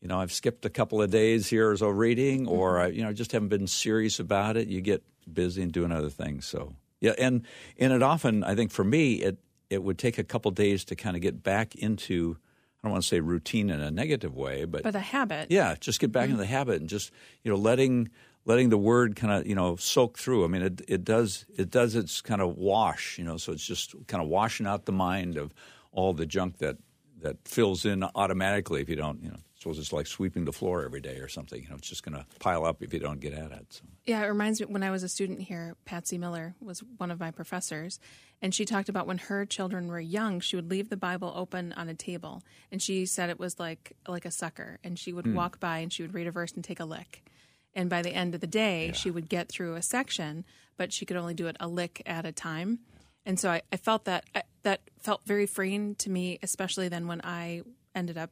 you 0.02 0.08
know, 0.08 0.20
I've 0.20 0.32
skipped 0.32 0.66
a 0.66 0.70
couple 0.70 1.02
of 1.02 1.12
days 1.12 1.48
here 1.48 1.72
as 1.72 1.82
a 1.82 1.92
reading, 1.92 2.48
or 2.48 2.76
mm-hmm. 2.76 2.86
I, 2.86 2.88
you 2.88 3.04
know, 3.04 3.14
just 3.14 3.32
haven't 3.32 3.50
been 3.50 3.68
serious 3.68 4.20
about 4.20 4.58
it. 4.58 4.68
You 4.68 4.82
get 4.82 5.04
busy 5.32 5.62
and 5.62 5.72
doing 5.72 5.92
other 5.92 6.10
things. 6.10 6.46
So 6.46 6.74
yeah, 7.00 7.14
and 7.18 7.46
and 7.78 7.94
it 7.94 8.04
often, 8.04 8.44
I 8.44 8.56
think 8.56 8.72
for 8.72 8.84
me, 8.84 9.16
it 9.16 9.38
it 9.70 9.84
would 9.84 9.98
take 9.98 10.18
a 10.18 10.24
couple 10.24 10.52
days 10.52 10.84
to 10.86 10.96
kind 10.96 11.16
of 11.16 11.22
get 11.22 11.44
back 11.44 11.76
into. 11.76 12.38
I 12.82 12.88
don't 12.88 12.94
want 12.94 13.04
to 13.04 13.10
say 13.10 13.20
routine 13.20 13.70
in 13.70 13.82
a 13.82 13.92
negative 13.92 14.36
way, 14.36 14.66
but 14.66 14.84
but 14.84 14.96
a 14.96 15.00
habit. 15.00 15.48
Yeah, 15.50 15.76
just 15.80 16.00
get 16.00 16.12
back 16.12 16.24
mm-hmm. 16.24 16.32
into 16.32 16.44
the 16.44 16.48
habit 16.48 16.80
and 16.80 16.90
just 16.90 17.12
you 17.44 17.52
know 17.52 17.58
letting 17.58 18.10
letting 18.50 18.70
the 18.70 18.78
word 18.78 19.16
kind 19.16 19.32
of 19.32 19.48
you 19.48 19.56
know 19.56 19.76
soak 19.78 20.18
through. 20.18 20.44
I 20.44 20.48
mean, 20.48 20.64
it 20.64 20.82
it 20.88 21.06
does 21.06 21.46
it 21.56 21.70
does 21.70 21.96
its 21.96 22.20
kind 22.20 22.42
of 22.42 22.58
wash, 22.58 23.18
you 23.18 23.24
know. 23.24 23.38
So 23.38 23.54
it's 23.54 23.66
just 23.66 23.96
kind 24.08 24.22
of 24.22 24.28
washing 24.28 24.66
out 24.66 24.86
the 24.86 24.92
mind 24.92 25.38
of 25.38 25.54
all 25.92 26.14
the 26.14 26.26
junk 26.26 26.58
that 26.58 26.78
that 27.22 27.38
fills 27.46 27.86
in 27.86 28.04
automatically 28.16 28.82
if 28.82 28.90
you 28.90 28.96
don't, 28.96 29.22
you 29.24 29.30
know. 29.30 29.38
Suppose 29.60 29.78
it's 29.78 29.92
like 29.92 30.08
sweeping 30.08 30.46
the 30.46 30.54
floor 30.54 30.86
every 30.86 31.02
day 31.02 31.18
or 31.18 31.28
something. 31.28 31.62
You 31.62 31.68
know, 31.68 31.76
it's 31.76 31.90
just 31.90 32.02
going 32.02 32.18
to 32.18 32.26
pile 32.40 32.66
up 32.66 32.82
if 32.82 32.94
you 32.94 33.00
don't 33.02 33.20
get 33.20 33.34
at 33.34 33.52
it. 33.52 33.66
So. 33.72 33.82
Yeah, 34.06 34.24
it 34.24 34.28
reminds 34.28 34.62
me 34.62 34.68
when 34.68 34.84
I 34.84 34.90
was 34.90 35.04
a 35.04 35.10
student 35.10 35.42
here, 35.42 35.76
Patsy 35.84 36.18
Miller 36.18 36.56
was 36.62 36.82
one 36.96 37.12
of 37.12 37.20
my 37.20 37.32
professors, 37.32 38.00
and 38.42 38.56
she 38.56 38.64
talked 38.64 38.88
about 38.88 39.06
when 39.06 39.18
her 39.18 39.46
children 39.46 39.88
were 39.88 40.00
young, 40.00 40.40
she 40.40 40.56
would 40.56 40.72
leave 40.72 40.88
the 40.88 40.96
Bible 40.96 41.34
open 41.36 41.74
on 41.74 41.90
a 41.90 41.94
table, 41.94 42.42
and 42.72 42.82
she 42.82 43.06
said 43.06 43.30
it 43.30 43.38
was 43.38 43.60
like 43.60 43.92
like 44.08 44.24
a 44.24 44.32
sucker, 44.32 44.80
and 44.82 44.98
she 44.98 45.12
would 45.12 45.26
mm. 45.26 45.34
walk 45.34 45.60
by 45.60 45.80
and 45.80 45.92
she 45.92 46.04
would 46.04 46.14
read 46.14 46.28
a 46.28 46.32
verse 46.32 46.54
and 46.54 46.64
take 46.64 46.80
a 46.80 46.86
lick. 46.86 47.30
And 47.76 47.90
by 47.90 48.02
the 48.02 48.12
end 48.12 48.36
of 48.36 48.42
the 48.42 48.48
day, 48.48 48.88
yeah. 48.88 48.94
she 48.94 49.12
would 49.12 49.30
get 49.30 49.50
through 49.50 49.76
a 49.76 49.82
section, 49.82 50.46
but 50.78 50.92
she 50.92 51.06
could 51.06 51.18
only 51.18 51.34
do 51.34 51.48
it 51.48 51.58
a 51.60 51.68
lick 51.68 52.02
at 52.06 52.26
a 52.26 52.32
time. 52.32 52.80
And 53.26 53.40
so 53.40 53.52
I, 53.52 53.62
I 53.72 53.78
felt 53.78 54.06
that 54.06 54.26
I, 54.34 54.44
that 54.64 54.82
felt 55.00 55.22
very 55.26 55.46
freeing 55.46 55.96
to 55.96 56.10
me, 56.10 56.40
especially 56.42 56.90
then 56.90 57.08
when 57.08 57.22
I 57.24 57.62
ended 57.94 58.18
up 58.18 58.32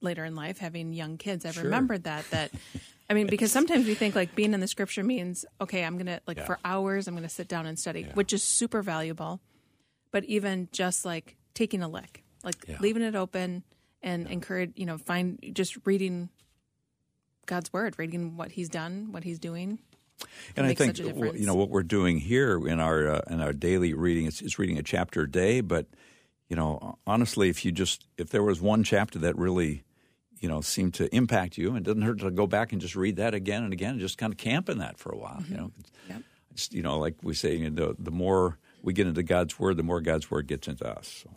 later 0.00 0.24
in 0.24 0.34
life 0.34 0.58
having 0.58 0.92
young 0.92 1.16
kids. 1.18 1.44
I 1.44 1.50
sure. 1.50 1.64
remembered 1.64 2.04
that 2.04 2.28
that 2.30 2.52
I 3.08 3.14
mean, 3.14 3.26
because 3.26 3.52
sometimes 3.52 3.86
we 3.86 3.94
think 3.94 4.14
like 4.14 4.34
being 4.34 4.54
in 4.54 4.60
the 4.60 4.68
scripture 4.68 5.02
means 5.02 5.44
okay, 5.60 5.84
I'm 5.84 5.98
gonna 5.98 6.20
like 6.26 6.38
yeah. 6.38 6.44
for 6.44 6.58
hours 6.64 7.08
I'm 7.08 7.14
gonna 7.14 7.28
sit 7.28 7.48
down 7.48 7.66
and 7.66 7.78
study, 7.78 8.02
yeah. 8.02 8.12
which 8.14 8.32
is 8.32 8.42
super 8.42 8.82
valuable. 8.82 9.40
But 10.12 10.24
even 10.24 10.68
just 10.72 11.04
like 11.04 11.36
taking 11.54 11.82
a 11.82 11.88
lick, 11.88 12.24
like 12.44 12.80
leaving 12.80 13.02
it 13.02 13.14
open 13.14 13.64
and 14.02 14.26
encourage, 14.28 14.72
you 14.76 14.86
know, 14.86 14.98
find 14.98 15.38
just 15.52 15.76
reading 15.84 16.28
God's 17.46 17.72
word, 17.72 17.94
reading 17.98 18.36
what 18.36 18.52
He's 18.52 18.68
done, 18.68 19.08
what 19.12 19.24
He's 19.24 19.38
doing. 19.38 19.78
And 20.56 20.66
I 20.66 20.74
think 20.74 20.98
you 20.98 21.46
know 21.46 21.54
what 21.54 21.68
we're 21.68 21.82
doing 21.82 22.18
here 22.18 22.66
in 22.66 22.80
our 22.80 23.08
uh, 23.08 23.20
in 23.28 23.40
our 23.40 23.52
daily 23.52 23.92
reading 23.92 24.26
is, 24.26 24.40
is 24.40 24.58
reading 24.58 24.78
a 24.78 24.82
chapter 24.82 25.22
a 25.22 25.30
day. 25.30 25.60
But 25.60 25.86
you 26.48 26.56
know, 26.56 26.98
honestly, 27.06 27.48
if 27.48 27.64
you 27.64 27.72
just 27.72 28.06
if 28.16 28.30
there 28.30 28.42
was 28.42 28.60
one 28.60 28.82
chapter 28.82 29.18
that 29.20 29.36
really 29.36 29.84
you 30.40 30.48
know 30.48 30.60
seemed 30.60 30.94
to 30.94 31.14
impact 31.14 31.58
you, 31.58 31.68
and 31.68 31.78
it 31.78 31.84
doesn't 31.84 32.02
hurt 32.02 32.20
to 32.20 32.30
go 32.30 32.46
back 32.46 32.72
and 32.72 32.80
just 32.80 32.96
read 32.96 33.16
that 33.16 33.34
again 33.34 33.62
and 33.62 33.72
again, 33.72 33.92
and 33.92 34.00
just 34.00 34.16
kind 34.18 34.32
of 34.32 34.38
camp 34.38 34.68
in 34.68 34.78
that 34.78 34.98
for 34.98 35.12
a 35.12 35.18
while. 35.18 35.40
Mm-hmm. 35.40 35.52
You 35.52 35.58
know, 35.58 35.72
yep. 36.08 36.22
just, 36.54 36.72
you 36.72 36.82
know, 36.82 36.98
like 36.98 37.16
we 37.22 37.34
say, 37.34 37.56
you 37.56 37.70
know, 37.70 37.88
the, 37.88 37.96
the 37.98 38.10
more 38.10 38.58
we 38.82 38.92
get 38.92 39.06
into 39.06 39.22
God's 39.22 39.58
word, 39.58 39.76
the 39.76 39.82
more 39.82 40.00
God's 40.00 40.30
word 40.30 40.46
gets 40.46 40.68
into 40.68 40.88
us. 40.88 41.24
So. 41.24 41.30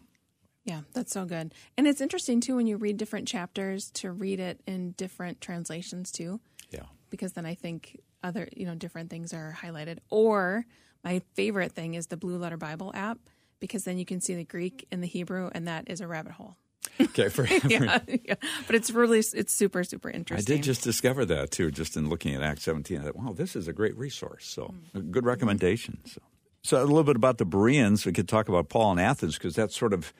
Yeah, 0.69 0.81
that's 0.93 1.11
so 1.11 1.25
good. 1.25 1.53
And 1.77 1.87
it's 1.87 1.99
interesting 1.99 2.41
too 2.41 2.55
when 2.55 2.67
you 2.67 2.77
read 2.77 2.97
different 2.97 3.27
chapters 3.27 3.89
to 3.91 4.11
read 4.11 4.39
it 4.39 4.61
in 4.67 4.91
different 4.91 5.41
translations 5.41 6.11
too. 6.11 6.39
Yeah. 6.69 6.83
Because 7.09 7.33
then 7.33 7.45
I 7.47 7.55
think 7.55 7.99
other, 8.23 8.47
you 8.55 8.67
know, 8.67 8.75
different 8.75 9.09
things 9.09 9.33
are 9.33 9.57
highlighted. 9.59 9.97
Or 10.11 10.65
my 11.03 11.23
favorite 11.33 11.71
thing 11.71 11.95
is 11.95 12.07
the 12.07 12.17
Blue 12.17 12.37
Letter 12.37 12.57
Bible 12.57 12.91
app 12.93 13.17
because 13.59 13.83
then 13.83 13.97
you 13.97 14.05
can 14.05 14.21
see 14.21 14.35
the 14.35 14.43
Greek 14.43 14.87
and 14.91 15.01
the 15.01 15.07
Hebrew 15.07 15.49
and 15.53 15.67
that 15.67 15.89
is 15.89 16.01
a 16.01 16.07
rabbit 16.07 16.33
hole. 16.33 16.55
Okay, 17.01 17.29
for, 17.29 17.45
yeah, 17.67 17.99
yeah, 18.07 18.35
but 18.67 18.75
it's 18.75 18.91
really 18.91 19.19
it's 19.19 19.53
super 19.53 19.83
super 19.83 20.09
interesting. 20.09 20.53
I 20.53 20.57
did 20.57 20.63
just 20.63 20.83
discover 20.83 21.25
that 21.25 21.51
too, 21.51 21.71
just 21.71 21.95
in 21.97 22.09
looking 22.09 22.35
at 22.35 22.43
Acts 22.43 22.63
17. 22.63 22.99
I 22.99 23.03
thought, 23.05 23.15
wow, 23.15 23.33
this 23.33 23.55
is 23.55 23.67
a 23.67 23.73
great 23.73 23.97
resource. 23.97 24.45
So, 24.45 24.73
mm. 24.95 25.11
good 25.11 25.25
recommendation. 25.25 25.99
So. 26.05 26.21
so, 26.61 26.77
a 26.77 26.83
little 26.83 27.03
bit 27.03 27.15
about 27.15 27.37
the 27.37 27.45
Bereans. 27.45 28.05
We 28.05 28.11
could 28.11 28.27
talk 28.27 28.49
about 28.49 28.69
Paul 28.69 28.93
in 28.93 28.99
Athens 28.99 29.37
because 29.37 29.55
that's 29.55 29.77
sort 29.77 29.93
of 29.93 30.13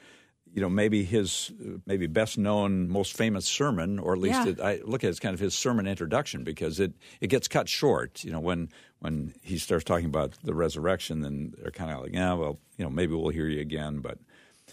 you 0.52 0.60
know, 0.60 0.68
maybe 0.68 1.04
his 1.04 1.52
maybe 1.86 2.06
best 2.06 2.36
known, 2.36 2.88
most 2.88 3.16
famous 3.16 3.46
sermon, 3.46 3.98
or 3.98 4.14
at 4.14 4.18
least 4.18 4.46
yeah. 4.46 4.48
it, 4.48 4.60
I 4.60 4.80
look 4.84 5.04
at 5.04 5.08
it 5.08 5.10
as 5.10 5.20
kind 5.20 5.34
of 5.34 5.40
his 5.40 5.54
sermon 5.54 5.86
introduction 5.86 6.42
because 6.42 6.80
it, 6.80 6.92
it 7.20 7.28
gets 7.28 7.46
cut 7.48 7.68
short. 7.68 8.24
You 8.24 8.32
know, 8.32 8.40
when 8.40 8.70
when 8.98 9.34
he 9.42 9.58
starts 9.58 9.84
talking 9.84 10.06
about 10.06 10.34
the 10.42 10.54
resurrection, 10.54 11.20
then 11.20 11.54
they're 11.58 11.70
kind 11.70 11.92
of 11.92 12.02
like, 12.02 12.12
yeah, 12.12 12.32
well, 12.34 12.58
you 12.76 12.84
know, 12.84 12.90
maybe 12.90 13.14
we'll 13.14 13.30
hear 13.30 13.46
you 13.46 13.60
again. 13.60 13.98
But 13.98 14.18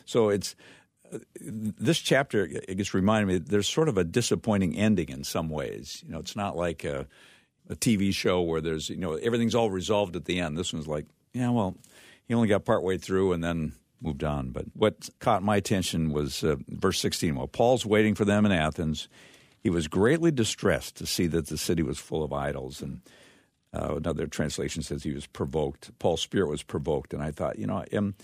so 0.05 0.29
it's 0.29 0.55
this 1.39 1.99
chapter. 1.99 2.45
It 2.45 2.75
just 2.75 2.93
reminded 2.93 3.27
me 3.27 3.37
there's 3.37 3.67
sort 3.67 3.89
of 3.89 3.97
a 3.97 4.03
disappointing 4.03 4.75
ending 4.75 5.09
in 5.09 5.23
some 5.23 5.49
ways. 5.49 6.03
You 6.05 6.11
know, 6.11 6.19
it's 6.19 6.35
not 6.35 6.57
like 6.57 6.83
a, 6.83 7.07
a 7.69 7.75
TV 7.75 8.13
show 8.13 8.41
where 8.41 8.61
there's 8.61 8.89
you 8.89 8.97
know 8.97 9.13
everything's 9.13 9.55
all 9.55 9.69
resolved 9.69 10.15
at 10.15 10.25
the 10.25 10.39
end. 10.39 10.57
This 10.57 10.73
one's 10.73 10.87
like, 10.87 11.05
yeah, 11.33 11.49
well, 11.49 11.75
he 12.27 12.33
only 12.33 12.47
got 12.47 12.65
partway 12.65 12.97
through, 12.97 13.33
and 13.33 13.43
then 13.43 13.73
moved 14.01 14.23
on. 14.23 14.49
But 14.49 14.65
what 14.73 15.09
caught 15.19 15.43
my 15.43 15.57
attention 15.57 16.11
was 16.11 16.43
uh, 16.43 16.57
verse 16.67 16.99
16. 16.99 17.35
While 17.35 17.47
Paul's 17.47 17.85
waiting 17.85 18.15
for 18.15 18.25
them 18.25 18.45
in 18.45 18.51
Athens, 18.51 19.07
he 19.59 19.69
was 19.69 19.87
greatly 19.87 20.31
distressed 20.31 20.95
to 20.97 21.05
see 21.05 21.27
that 21.27 21.47
the 21.47 21.57
city 21.57 21.83
was 21.83 21.99
full 21.99 22.23
of 22.23 22.33
idols. 22.33 22.81
And 22.81 23.01
uh, 23.73 23.95
another 23.95 24.27
translation 24.27 24.81
says 24.81 25.03
he 25.03 25.13
was 25.13 25.27
provoked. 25.27 25.97
Paul's 25.99 26.21
spirit 26.21 26.49
was 26.49 26.63
provoked. 26.63 27.13
And 27.13 27.21
I 27.21 27.31
thought, 27.31 27.59
you 27.59 27.67
know, 27.67 27.83
am, 27.91 28.15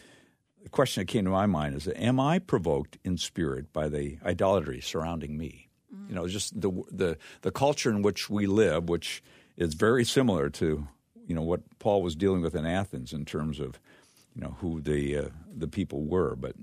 the 0.62 0.70
question 0.70 1.01
that 1.01 1.08
came 1.08 1.25
to 1.25 1.32
my 1.32 1.46
mind 1.46 1.75
is, 1.75 1.88
am 1.96 2.20
I 2.20 2.39
provoked 2.39 2.98
in 3.03 3.18
spirit 3.18 3.74
by 3.74 3.89
the 3.89 4.18
idolatry 4.25 4.80
surrounding 4.82 5.38
me? 5.38 5.70
Mm. 5.94 6.10
You 6.10 6.15
know, 6.15 6.27
just 6.27 6.60
the, 6.60 6.72
the, 6.92 7.18
the 7.42 7.51
culture 7.51 7.89
in 7.89 8.01
which 8.01 8.30
we 8.30 8.46
live, 8.46 8.89
which 8.89 9.24
is 9.58 9.74
very 9.74 10.06
similar 10.06 10.50
to, 10.50 10.88
you 11.27 11.36
know, 11.36 11.42
what 11.42 11.62
Paul 11.80 12.01
was 12.01 12.15
dealing 12.15 12.42
with 12.42 12.56
in 12.56 12.65
Athens 12.65 13.13
in 13.13 13.25
terms 13.25 13.60
of– 13.60 13.80
you 14.36 14.42
know 14.42 14.56
who 14.60 14.82
the 14.82 15.18
uh, 15.18 15.30
the 15.56 15.68
people 15.68 16.04
were. 16.04 16.36
But 16.36 16.56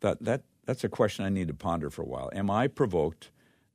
that 0.00 0.22
that 0.22 0.42
that's 0.66 0.84
a 0.84 0.88
question 0.88 1.24
I 1.24 1.28
need 1.28 1.48
to 1.48 1.54
ponder 1.54 1.90
for 1.90 2.02
a 2.02 2.06
while. 2.06 2.30
Am 2.32 2.50
I 2.50 2.68
provoked 2.68 3.30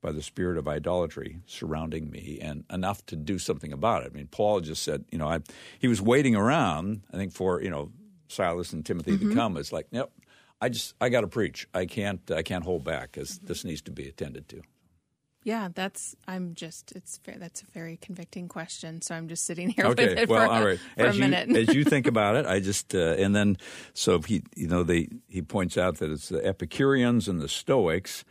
by 0.05 0.11
the 0.11 0.21
spirit 0.21 0.55
of 0.55 0.67
idolatry 0.67 1.39
surrounding 1.47 2.11
me 2.11 2.37
and 2.39 2.63
enough 2.69 3.03
to 3.07 3.15
do 3.15 3.39
something 3.39 3.73
about 3.73 4.03
it. 4.03 4.11
I 4.13 4.15
mean, 4.15 4.27
Paul 4.27 4.59
just 4.59 4.83
said, 4.83 5.03
you 5.09 5.17
know, 5.17 5.27
I, 5.27 5.39
he 5.79 5.87
was 5.87 5.99
waiting 5.99 6.35
around, 6.35 7.01
I 7.11 7.17
think, 7.17 7.33
for, 7.33 7.59
you 7.59 7.71
know, 7.71 7.91
Silas 8.27 8.71
and 8.71 8.85
Timothy 8.85 9.13
mm-hmm. 9.13 9.29
to 9.29 9.35
come. 9.35 9.57
It's 9.57 9.71
like, 9.71 9.87
nope, 9.91 10.11
I 10.61 10.69
just, 10.69 10.93
I 11.01 11.09
got 11.09 11.21
to 11.21 11.27
preach. 11.27 11.67
I 11.73 11.87
can't, 11.87 12.29
I 12.29 12.43
can't 12.43 12.63
hold 12.63 12.83
back 12.83 13.13
because 13.13 13.39
this 13.39 13.65
needs 13.65 13.81
to 13.81 13.91
be 13.91 14.07
attended 14.07 14.47
to. 14.49 14.61
Yeah, 15.45 15.69
that's. 15.71 16.15
I'm 16.27 16.55
just. 16.55 16.91
It's 16.93 17.17
fair. 17.19 17.35
that's 17.37 17.61
a 17.61 17.65
very 17.67 17.97
convicting 17.97 18.47
question. 18.47 19.03
So 19.03 19.13
I'm 19.13 19.27
just 19.27 19.45
sitting 19.45 19.69
here 19.69 19.85
okay, 19.85 20.09
with 20.09 20.17
it 20.17 20.27
well, 20.27 20.47
for, 20.47 20.51
all 20.51 20.65
right. 20.65 20.79
for 20.97 21.05
as 21.05 21.15
a 21.15 21.19
minute. 21.19 21.49
You, 21.49 21.57
as 21.57 21.75
you 21.75 21.83
think 21.83 22.07
about 22.15 22.35
it, 22.35 22.47
I 22.47 22.59
just 22.59 22.95
uh, 22.95 23.13
and 23.19 23.35
then 23.35 23.57
so 23.93 24.19
he, 24.19 24.41
you 24.55 24.67
know, 24.67 24.81
they 24.81 25.07
he 25.29 25.43
points 25.43 25.77
out 25.77 25.99
that 25.99 26.09
it's 26.09 26.29
the 26.29 26.43
Epicureans 26.43 27.27
and 27.27 27.39
the 27.39 27.47
Stoics, 27.47 28.25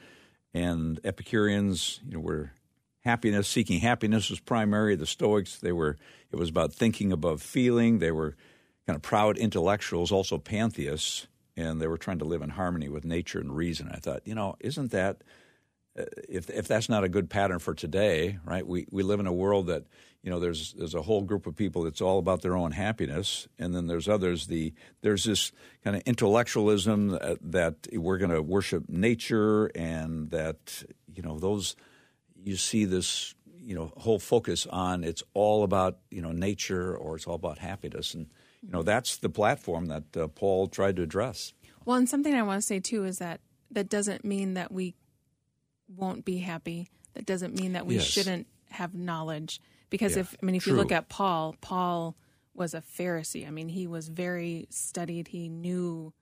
and 0.52 0.98
Epicureans, 1.04 2.00
you 2.04 2.14
know, 2.14 2.20
were 2.20 2.50
happiness 3.04 3.46
seeking 3.46 3.78
happiness 3.78 4.28
was 4.28 4.40
primary. 4.40 4.96
The 4.96 5.06
Stoics, 5.06 5.58
they 5.58 5.72
were 5.72 5.96
it 6.32 6.36
was 6.36 6.48
about 6.48 6.72
thinking 6.72 7.12
above 7.12 7.40
feeling. 7.40 8.00
They 8.00 8.10
were 8.10 8.34
kind 8.88 8.96
of 8.96 9.02
proud 9.02 9.38
intellectuals, 9.38 10.10
also 10.10 10.36
pantheists, 10.38 11.28
and 11.56 11.80
they 11.80 11.86
were 11.86 11.96
trying 11.96 12.18
to 12.18 12.24
live 12.24 12.42
in 12.42 12.50
harmony 12.50 12.88
with 12.88 13.04
nature 13.04 13.38
and 13.38 13.54
reason. 13.54 13.88
I 13.92 13.98
thought, 13.98 14.26
you 14.26 14.34
know, 14.34 14.56
isn't 14.58 14.90
that 14.90 15.22
if 15.96 16.50
if 16.50 16.66
that's 16.66 16.88
not 16.88 17.04
a 17.04 17.08
good 17.08 17.30
pattern 17.30 17.58
for 17.58 17.74
today, 17.74 18.38
right? 18.44 18.66
We 18.66 18.86
we 18.90 19.02
live 19.02 19.20
in 19.20 19.26
a 19.26 19.32
world 19.32 19.68
that 19.68 19.84
you 20.22 20.30
know 20.30 20.40
there's 20.40 20.72
there's 20.72 20.94
a 20.94 21.02
whole 21.02 21.22
group 21.22 21.46
of 21.46 21.54
people 21.54 21.82
that's 21.82 22.00
all 22.00 22.18
about 22.18 22.42
their 22.42 22.56
own 22.56 22.72
happiness, 22.72 23.46
and 23.58 23.74
then 23.74 23.86
there's 23.86 24.08
others. 24.08 24.46
The 24.46 24.72
there's 25.02 25.24
this 25.24 25.52
kind 25.84 25.96
of 25.96 26.02
intellectualism 26.02 27.10
that, 27.10 27.38
that 27.42 27.88
we're 27.92 28.18
going 28.18 28.32
to 28.32 28.42
worship 28.42 28.88
nature, 28.88 29.66
and 29.74 30.30
that 30.30 30.82
you 31.14 31.22
know 31.22 31.38
those 31.38 31.76
you 32.42 32.56
see 32.56 32.84
this 32.84 33.34
you 33.60 33.74
know 33.74 33.92
whole 33.96 34.18
focus 34.18 34.66
on 34.66 35.04
it's 35.04 35.22
all 35.32 35.62
about 35.62 35.98
you 36.10 36.22
know 36.22 36.32
nature 36.32 36.96
or 36.96 37.16
it's 37.16 37.26
all 37.26 37.36
about 37.36 37.58
happiness, 37.58 38.14
and 38.14 38.26
you 38.62 38.70
know 38.70 38.82
that's 38.82 39.18
the 39.18 39.28
platform 39.28 39.86
that 39.86 40.16
uh, 40.16 40.26
Paul 40.26 40.66
tried 40.66 40.96
to 40.96 41.02
address. 41.02 41.52
Well, 41.84 41.98
and 41.98 42.08
something 42.08 42.34
I 42.34 42.42
want 42.42 42.60
to 42.60 42.66
say 42.66 42.80
too 42.80 43.04
is 43.04 43.18
that 43.18 43.40
that 43.70 43.88
doesn't 43.88 44.24
mean 44.24 44.54
that 44.54 44.72
we 44.72 44.94
won't 45.88 46.24
be 46.24 46.38
happy. 46.38 46.88
That 47.14 47.26
doesn't 47.26 47.54
mean 47.54 47.72
that 47.72 47.86
we 47.86 47.96
yes. 47.96 48.04
shouldn't 48.04 48.46
have 48.70 48.94
knowledge. 48.94 49.60
Because 49.90 50.14
yeah, 50.14 50.20
if 50.22 50.36
I 50.42 50.46
mean, 50.46 50.54
if 50.56 50.64
true. 50.64 50.72
you 50.72 50.78
look 50.78 50.92
at 50.92 51.08
Paul, 51.08 51.54
Paul 51.60 52.16
was 52.54 52.74
a 52.74 52.80
Pharisee. 52.80 53.46
I 53.46 53.50
mean, 53.50 53.68
he 53.68 53.86
was 53.86 54.08
very 54.08 54.66
studied. 54.70 55.28
He 55.28 55.48
knew 55.48 56.12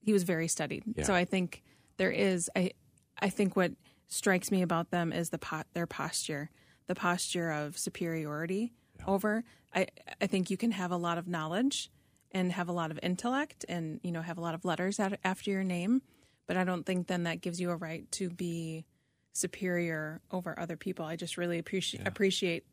he 0.00 0.12
was 0.12 0.22
very 0.24 0.48
studied. 0.48 0.84
Yeah. 0.94 1.04
So 1.04 1.14
I 1.14 1.24
think 1.24 1.62
there 1.96 2.10
is. 2.10 2.50
I 2.54 2.72
I 3.20 3.30
think 3.30 3.56
what 3.56 3.72
strikes 4.08 4.50
me 4.50 4.62
about 4.62 4.90
them 4.90 5.12
is 5.12 5.30
the 5.30 5.38
pot, 5.38 5.66
their 5.74 5.86
posture, 5.86 6.50
the 6.86 6.94
posture 6.94 7.50
of 7.50 7.78
superiority 7.78 8.72
yeah. 8.98 9.04
over. 9.06 9.44
I 9.74 9.86
I 10.20 10.26
think 10.26 10.50
you 10.50 10.56
can 10.56 10.72
have 10.72 10.90
a 10.90 10.96
lot 10.96 11.18
of 11.18 11.28
knowledge 11.28 11.90
and 12.32 12.52
have 12.52 12.68
a 12.68 12.72
lot 12.72 12.90
of 12.90 12.98
intellect 13.02 13.64
and 13.68 14.00
you 14.02 14.12
know 14.12 14.22
have 14.22 14.38
a 14.38 14.40
lot 14.40 14.54
of 14.54 14.64
letters 14.64 15.00
after 15.00 15.50
your 15.50 15.64
name 15.64 16.02
but 16.48 16.56
I 16.56 16.64
don't 16.64 16.84
think 16.84 17.06
then 17.06 17.22
that 17.22 17.40
gives 17.40 17.60
you 17.60 17.70
a 17.70 17.76
right 17.76 18.10
to 18.12 18.28
be 18.28 18.84
superior 19.32 20.20
over 20.32 20.58
other 20.58 20.76
people. 20.76 21.04
I 21.04 21.14
just 21.14 21.36
really 21.36 21.58
appreciate 21.60 22.00
yeah. 22.02 22.08
appreciate 22.08 22.64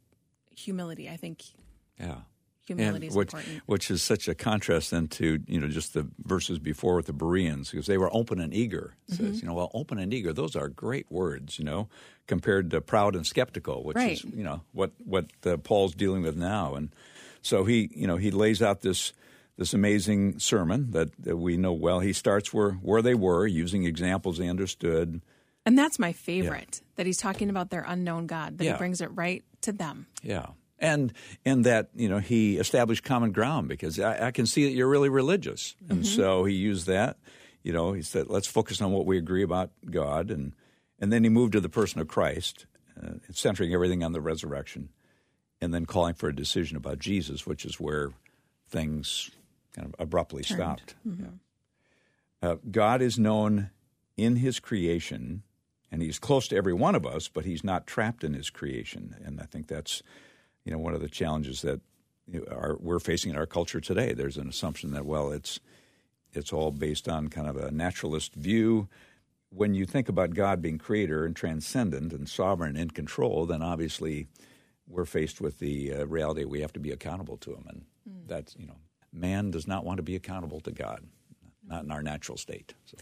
humility. 0.56 1.08
I 1.08 1.18
think 1.18 1.44
yeah. 2.00 2.22
Humility 2.66 2.96
and 2.96 3.04
is 3.12 3.16
which, 3.16 3.28
important. 3.28 3.62
Which 3.68 3.92
is 3.92 4.02
such 4.02 4.28
a 4.28 4.34
contrast 4.34 4.90
then 4.90 5.08
to, 5.10 5.40
you 5.46 5.60
know, 5.60 5.68
just 5.68 5.94
the 5.94 6.08
verses 6.24 6.58
before 6.58 6.96
with 6.96 7.06
the 7.06 7.14
Bereans, 7.14 7.70
because 7.70 7.86
they 7.86 8.00
were 8.00 8.10
open 8.12 8.40
and 8.40 8.52
eager. 8.56 8.96
It 9.08 9.14
mm-hmm. 9.14 9.26
says, 9.28 9.42
you 9.44 9.48
know, 9.48 9.54
well, 9.54 9.70
open 9.76 10.00
and 10.00 10.12
eager, 10.12 10.34
those 10.34 10.56
are 10.56 10.68
great 10.68 11.06
words, 11.12 11.60
you 11.60 11.66
know, 11.66 11.90
compared 12.26 12.72
to 12.72 12.82
proud 12.82 13.16
and 13.16 13.24
skeptical, 13.24 13.84
which 13.84 13.98
right. 13.98 14.14
is, 14.14 14.24
you 14.24 14.44
know, 14.44 14.62
what, 14.72 14.94
what 15.06 15.28
uh, 15.46 15.58
Paul's 15.58 15.94
dealing 15.94 16.24
with 16.24 16.36
now. 16.36 16.74
And 16.74 16.90
so 17.44 17.66
he, 17.66 17.92
you 17.94 18.08
know, 18.08 18.18
he 18.18 18.32
lays 18.32 18.64
out 18.64 18.82
this– 18.82 19.14
this 19.58 19.74
amazing 19.74 20.40
sermon 20.40 20.92
that, 20.92 21.10
that 21.20 21.38
we 21.38 21.58
know 21.58 21.74
well. 21.74 22.00
He 22.00 22.14
starts 22.14 22.54
where, 22.54 22.72
where 22.72 23.02
they 23.02 23.16
were, 23.16 23.48
using 23.48 23.86
examples 23.86 24.38
they 24.38 24.50
understood. 24.50 25.22
And 25.66 25.78
that's 25.78 25.98
my 25.98 26.12
favorite, 26.12 26.82
yeah. 26.82 26.88
that 26.98 27.06
he's 27.06 27.18
talking 27.18 27.50
about 27.50 27.70
their 27.70 27.86
unknown 27.88 28.28
God, 28.28 28.58
that 28.58 28.64
yeah. 28.64 28.74
he 28.74 28.78
brings 28.78 29.02
it 29.02 29.10
right 29.14 29.44
to 29.62 29.72
them. 29.72 30.08
Yeah. 30.22 30.48
And 30.78 31.14
and 31.46 31.66
that, 31.66 31.90
you 31.96 32.10
know, 32.10 32.20
he 32.20 32.58
established 32.58 33.04
common 33.04 33.32
ground 33.32 33.70
because 33.70 33.98
I, 33.98 34.28
I 34.28 34.32
can 34.32 34.46
see 34.46 34.66
that 34.66 34.74
you're 34.74 34.90
really 34.90 35.10
religious. 35.10 35.76
And 35.90 36.00
mm-hmm. 36.00 36.16
so 36.16 36.44
he 36.44 36.54
used 36.54 36.88
that. 36.88 37.18
You 37.64 37.72
know, 37.72 37.94
he 37.94 38.02
said, 38.02 38.28
let's 38.28 38.48
focus 38.48 38.82
on 38.82 38.92
what 38.92 39.06
we 39.06 39.18
agree 39.18 39.42
about 39.42 39.72
God. 39.90 40.30
And, 40.30 40.54
and 41.00 41.12
then 41.12 41.24
he 41.24 41.30
moved 41.30 41.54
to 41.54 41.62
the 41.62 41.70
person 41.70 42.02
of 42.02 42.08
Christ, 42.08 42.66
uh, 43.02 43.14
centering 43.32 43.74
everything 43.74 44.04
on 44.04 44.12
the 44.12 44.22
resurrection, 44.22 44.90
and 45.62 45.74
then 45.74 45.86
calling 45.86 46.14
for 46.14 46.28
a 46.28 46.36
decision 46.36 46.78
about 46.78 47.00
Jesus, 47.00 47.48
which 47.48 47.66
is 47.66 47.80
where 47.80 48.12
things 48.70 49.32
kind 49.76 49.88
of 49.88 49.96
abruptly 50.00 50.44
Turned. 50.44 50.60
stopped. 50.60 50.96
Mm-hmm. 51.08 51.24
Yeah. 51.24 52.50
Uh, 52.50 52.56
God 52.70 53.02
is 53.02 53.20
known 53.20 53.70
in 54.18 54.38
His 54.38 54.60
creation, 54.60 55.44
and 55.92 56.02
He's 56.02 56.20
close 56.20 56.48
to 56.50 56.56
every 56.56 56.74
one 56.74 56.96
of 56.96 57.06
us, 57.06 57.28
but 57.28 57.46
He's 57.46 57.64
not 57.64 57.88
trapped 57.88 58.24
in 58.24 58.34
His 58.34 58.50
creation. 58.50 59.16
And 59.24 59.40
I 59.42 59.46
think 59.46 59.68
that's 59.68 60.02
you 60.64 60.72
know 60.72 60.78
one 60.78 60.94
of 60.94 61.02
the 61.02 61.10
challenges 61.10 61.62
that 61.62 61.82
are, 62.50 62.78
we're 62.80 63.00
facing 63.00 63.32
in 63.32 63.38
our 63.38 63.46
culture 63.46 63.82
today. 63.82 64.14
There's 64.14 64.38
an 64.38 64.48
assumption 64.48 64.92
that 64.92 65.06
well, 65.06 65.32
it's 65.32 65.60
it's 66.34 66.54
all 66.54 66.72
based 66.72 67.08
on 67.08 67.30
kind 67.30 67.48
of 67.48 67.58
a 67.58 67.72
naturalist 67.72 68.36
view. 68.36 68.88
When 69.50 69.74
you 69.74 69.86
think 69.86 70.10
about 70.10 70.34
God 70.34 70.62
being 70.62 70.78
creator 70.78 71.24
and 71.26 71.36
transcendent 71.36 72.12
and 72.12 72.28
sovereign 72.28 72.72
and 72.72 72.78
in 72.78 72.90
control, 72.90 73.46
then 73.46 73.62
obviously 73.62 74.28
we're 74.88 75.06
faced 75.06 75.40
with 75.40 75.60
the 75.60 75.94
uh, 75.94 76.06
reality 76.08 76.44
we 76.44 76.60
have 76.62 76.74
to 76.74 76.80
be 76.80 76.92
accountable 76.92 77.38
to 77.38 77.52
Him, 77.52 77.66
and 77.70 77.82
mm. 78.10 78.28
that's 78.28 78.56
you 78.58 78.68
know 78.68 78.78
man 79.16 79.52
does 79.52 79.68
not 79.68 79.86
want 79.86 79.98
to 79.98 80.04
be 80.04 80.16
accountable 80.16 80.60
to 80.62 80.72
God, 80.72 81.06
not 81.68 81.84
in 81.84 81.92
our 81.92 82.04
natural 82.04 82.38
state. 82.38 82.74
So. 82.86 82.98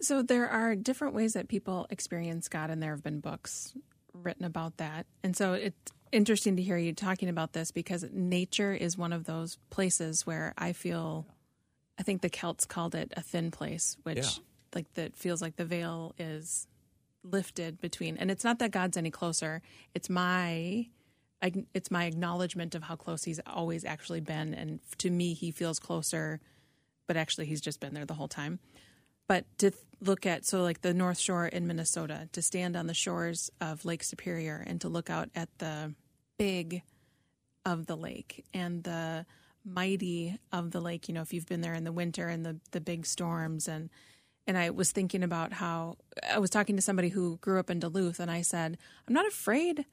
so 0.00 0.22
there 0.22 0.48
are 0.48 0.74
different 0.74 1.14
ways 1.14 1.34
that 1.34 1.48
people 1.48 1.86
experience 1.90 2.48
God, 2.48 2.70
and 2.70 2.82
there 2.82 2.92
have 2.92 3.02
been 3.02 3.20
books 3.20 3.74
written 4.12 4.44
about 4.44 4.78
that. 4.78 5.06
And 5.22 5.36
so 5.36 5.52
it's 5.52 5.92
interesting 6.12 6.56
to 6.56 6.62
hear 6.62 6.76
you 6.76 6.92
talking 6.92 7.28
about 7.28 7.52
this 7.52 7.70
because 7.70 8.04
nature 8.12 8.72
is 8.72 8.96
one 8.96 9.12
of 9.12 9.24
those 9.24 9.58
places 9.70 10.26
where 10.26 10.54
I 10.56 10.72
feel, 10.72 11.26
I 11.98 12.02
think 12.02 12.22
the 12.22 12.30
Celts 12.30 12.64
called 12.64 12.94
it 12.94 13.12
a 13.16 13.20
thin 13.22 13.50
place, 13.50 13.96
which 14.04 14.18
yeah. 14.18 14.44
like 14.74 14.92
that 14.94 15.16
feels 15.16 15.42
like 15.42 15.56
the 15.56 15.64
veil 15.64 16.14
is 16.18 16.66
lifted 17.22 17.80
between. 17.80 18.16
And 18.16 18.30
it's 18.30 18.44
not 18.44 18.58
that 18.60 18.70
God's 18.70 18.96
any 18.96 19.10
closer. 19.10 19.62
It's 19.94 20.08
my 20.08 20.86
it's 21.74 21.90
my 21.90 22.04
acknowledgement 22.04 22.74
of 22.74 22.84
how 22.84 22.96
close 22.96 23.24
he's 23.24 23.40
always 23.46 23.84
actually 23.84 24.20
been, 24.20 24.54
and 24.54 24.80
to 24.98 25.10
me, 25.10 25.34
he 25.34 25.50
feels 25.50 25.78
closer, 25.78 26.40
but 27.06 27.16
actually, 27.16 27.46
he's 27.46 27.60
just 27.60 27.80
been 27.80 27.94
there 27.94 28.04
the 28.04 28.14
whole 28.14 28.28
time. 28.28 28.58
But 29.28 29.44
to 29.58 29.72
look 30.00 30.26
at 30.26 30.44
so 30.44 30.62
like 30.62 30.82
the 30.82 30.94
North 30.94 31.18
Shore 31.18 31.46
in 31.46 31.66
Minnesota, 31.66 32.28
to 32.32 32.42
stand 32.42 32.76
on 32.76 32.86
the 32.86 32.94
shores 32.94 33.50
of 33.60 33.84
Lake 33.84 34.04
Superior 34.04 34.62
and 34.66 34.80
to 34.80 34.88
look 34.88 35.10
out 35.10 35.30
at 35.34 35.48
the 35.58 35.94
big 36.38 36.82
of 37.64 37.86
the 37.86 37.96
lake 37.96 38.44
and 38.54 38.84
the 38.84 39.26
mighty 39.64 40.38
of 40.52 40.70
the 40.70 40.80
lake. 40.80 41.08
You 41.08 41.14
know, 41.14 41.22
if 41.22 41.32
you've 41.32 41.46
been 41.46 41.60
there 41.60 41.74
in 41.74 41.84
the 41.84 41.92
winter 41.92 42.28
and 42.28 42.46
the 42.46 42.60
the 42.70 42.80
big 42.80 43.06
storms 43.06 43.66
and 43.68 43.90
and 44.46 44.56
I 44.56 44.70
was 44.70 44.92
thinking 44.92 45.24
about 45.24 45.52
how 45.52 45.96
I 46.32 46.38
was 46.38 46.50
talking 46.50 46.76
to 46.76 46.82
somebody 46.82 47.08
who 47.08 47.38
grew 47.38 47.58
up 47.58 47.68
in 47.68 47.80
Duluth, 47.80 48.20
and 48.20 48.30
I 48.30 48.42
said, 48.42 48.78
I'm 49.08 49.14
not 49.14 49.26
afraid 49.26 49.84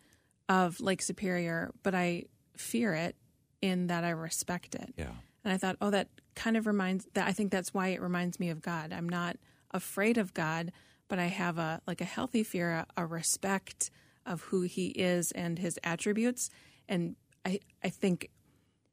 of 0.50 0.80
Lake 0.80 1.02
Superior, 1.02 1.72
but 1.84 1.96
I 1.96 2.26
fear 2.58 2.94
it 2.94 3.16
in 3.62 3.88
that 3.88 4.04
I 4.04 4.10
respect 4.10 4.76
it. 4.76 4.94
Yeah. 4.98 5.12
And 5.44 5.54
I 5.54 5.58
thought, 5.58 5.78
oh, 5.82 5.90
that 5.90 6.08
kind 6.36 6.58
of 6.58 6.68
reminds 6.68 7.08
that 7.14 7.28
I 7.28 7.32
think 7.32 7.52
that's 7.52 7.74
why 7.74 7.90
it 7.90 8.02
reminds 8.02 8.40
me 8.40 8.50
of 8.50 8.62
God. 8.62 8.94
I'm 8.94 9.10
not 9.10 9.38
afraid 9.72 10.18
of 10.18 10.34
God, 10.34 10.72
but 11.08 11.20
I 11.20 11.26
have 11.26 11.58
a 11.58 11.82
like 11.88 12.02
a 12.02 12.06
healthy 12.06 12.44
fear, 12.44 12.72
a, 12.72 12.86
a 12.98 13.06
respect 13.06 13.90
of 14.26 14.42
who 14.44 14.62
He 14.62 14.88
is 14.88 15.32
and 15.32 15.60
His 15.60 15.80
attributes. 15.84 16.50
And 16.88 17.16
I 17.46 17.60
I 17.84 17.90
think 17.90 18.30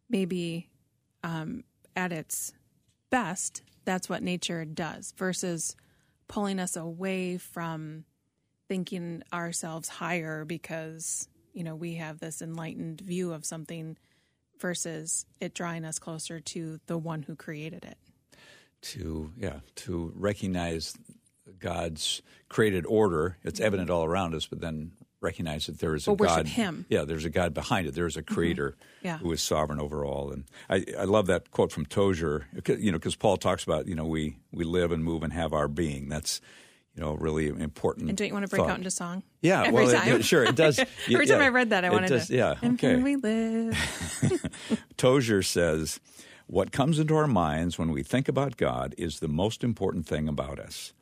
maybe 0.08 0.68
um, 1.22 1.64
at 1.94 2.12
its 2.12 2.52
best, 3.10 3.62
that's 3.84 4.08
what 4.08 4.22
nature 4.22 4.64
does 4.64 5.12
versus 5.16 5.76
pulling 6.28 6.58
us 6.58 6.76
away 6.76 7.36
from 7.38 8.04
thinking 8.68 9.22
ourselves 9.32 9.88
higher 9.88 10.44
because 10.44 11.28
you 11.52 11.64
know, 11.64 11.74
we 11.74 11.94
have 11.94 12.20
this 12.20 12.42
enlightened 12.42 13.00
view 13.00 13.32
of 13.32 13.44
something 13.44 13.96
versus 14.58 15.26
it 15.40 15.54
drawing 15.54 15.84
us 15.84 15.98
closer 15.98 16.40
to 16.40 16.80
the 16.86 16.98
one 16.98 17.22
who 17.22 17.34
created 17.34 17.84
it. 17.84 17.98
To, 18.82 19.30
yeah, 19.36 19.60
to 19.76 20.12
recognize 20.16 20.94
God's 21.58 22.22
created 22.48 22.86
order. 22.86 23.36
It's 23.42 23.58
mm-hmm. 23.58 23.66
evident 23.66 23.90
all 23.90 24.04
around 24.04 24.34
us, 24.34 24.46
but 24.46 24.60
then 24.60 24.92
recognize 25.20 25.66
that 25.66 25.78
there 25.78 25.94
is 25.94 26.06
a 26.06 26.14
well, 26.14 26.36
God. 26.36 26.46
Him. 26.46 26.86
Yeah, 26.88 27.04
there's 27.04 27.26
a 27.26 27.30
God 27.30 27.52
behind 27.52 27.86
it. 27.86 27.94
There 27.94 28.06
is 28.06 28.16
a 28.16 28.22
mm-hmm. 28.22 28.34
creator 28.34 28.70
mm-hmm. 28.70 29.06
yeah. 29.06 29.18
who 29.18 29.30
is 29.32 29.42
sovereign 29.42 29.80
over 29.80 30.04
all. 30.04 30.30
And 30.30 30.44
I, 30.68 30.84
I 30.98 31.04
love 31.04 31.26
that 31.26 31.50
quote 31.50 31.72
from 31.72 31.84
Tozer, 31.84 32.46
you 32.66 32.90
know, 32.90 32.98
because 32.98 33.16
Paul 33.16 33.36
talks 33.36 33.64
about, 33.64 33.86
you 33.86 33.94
know, 33.94 34.06
we, 34.06 34.38
we 34.50 34.64
live 34.64 34.92
and 34.92 35.04
move 35.04 35.22
and 35.22 35.32
have 35.32 35.52
our 35.52 35.68
being. 35.68 36.08
That's, 36.08 36.40
you 36.94 37.02
know, 37.02 37.14
really 37.14 37.48
important. 37.48 38.08
And 38.08 38.18
don't 38.18 38.26
you 38.26 38.32
want 38.32 38.44
to 38.44 38.50
break 38.50 38.62
thought. 38.62 38.70
out 38.70 38.78
into 38.78 38.90
song? 38.90 39.22
Yeah, 39.42 39.62
Every 39.62 39.72
well, 39.72 39.92
time. 39.92 40.08
It, 40.08 40.24
sure, 40.24 40.44
it 40.44 40.56
does. 40.56 40.78
Every 41.10 41.26
yeah, 41.26 41.34
time 41.34 41.42
I 41.42 41.48
read 41.48 41.70
that, 41.70 41.84
I 41.84 41.88
it 41.88 41.92
wanted 41.92 42.08
does, 42.08 42.28
to. 42.28 42.36
Yeah, 42.36 42.56
and 42.62 42.74
okay. 42.74 42.96
here 42.96 43.00
we 43.04 43.16
live. 43.16 44.80
Tozer 44.96 45.42
says, 45.42 46.00
What 46.46 46.72
comes 46.72 46.98
into 46.98 47.16
our 47.16 47.28
minds 47.28 47.78
when 47.78 47.90
we 47.92 48.02
think 48.02 48.28
about 48.28 48.56
God 48.56 48.94
is 48.98 49.20
the 49.20 49.28
most 49.28 49.62
important 49.62 50.06
thing 50.06 50.28
about 50.28 50.58
us. 50.58 50.92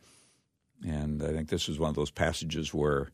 And 0.87 1.23
I 1.23 1.28
think 1.33 1.49
this 1.49 1.68
is 1.68 1.78
one 1.78 1.90
of 1.90 1.97
those 1.97 2.11
passages 2.11 2.73
where 2.73 3.11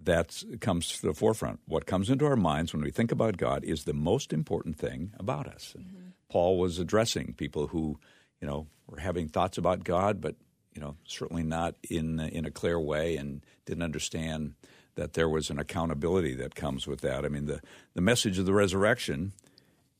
that 0.00 0.42
comes 0.60 0.98
to 0.98 1.06
the 1.06 1.14
forefront. 1.14 1.60
What 1.66 1.86
comes 1.86 2.10
into 2.10 2.26
our 2.26 2.36
minds 2.36 2.72
when 2.72 2.82
we 2.82 2.90
think 2.90 3.12
about 3.12 3.36
God 3.36 3.64
is 3.64 3.84
the 3.84 3.94
most 3.94 4.32
important 4.32 4.76
thing 4.78 5.12
about 5.18 5.46
us. 5.46 5.74
Mm-hmm. 5.78 6.08
Paul 6.28 6.58
was 6.58 6.78
addressing 6.78 7.34
people 7.34 7.68
who, 7.68 7.98
you 8.40 8.46
know, 8.46 8.66
were 8.86 8.98
having 8.98 9.28
thoughts 9.28 9.58
about 9.58 9.84
God, 9.84 10.20
but 10.20 10.36
you 10.76 10.82
know, 10.82 10.94
certainly 11.06 11.42
not 11.42 11.74
in 11.88 12.20
in 12.20 12.44
a 12.44 12.50
clear 12.50 12.78
way, 12.78 13.16
and 13.16 13.40
didn't 13.64 13.82
understand 13.82 14.54
that 14.94 15.14
there 15.14 15.28
was 15.28 15.50
an 15.50 15.58
accountability 15.58 16.34
that 16.34 16.54
comes 16.54 16.86
with 16.86 17.00
that. 17.00 17.24
I 17.24 17.28
mean, 17.28 17.46
the 17.46 17.60
the 17.94 18.02
message 18.02 18.38
of 18.38 18.44
the 18.44 18.52
resurrection, 18.52 19.32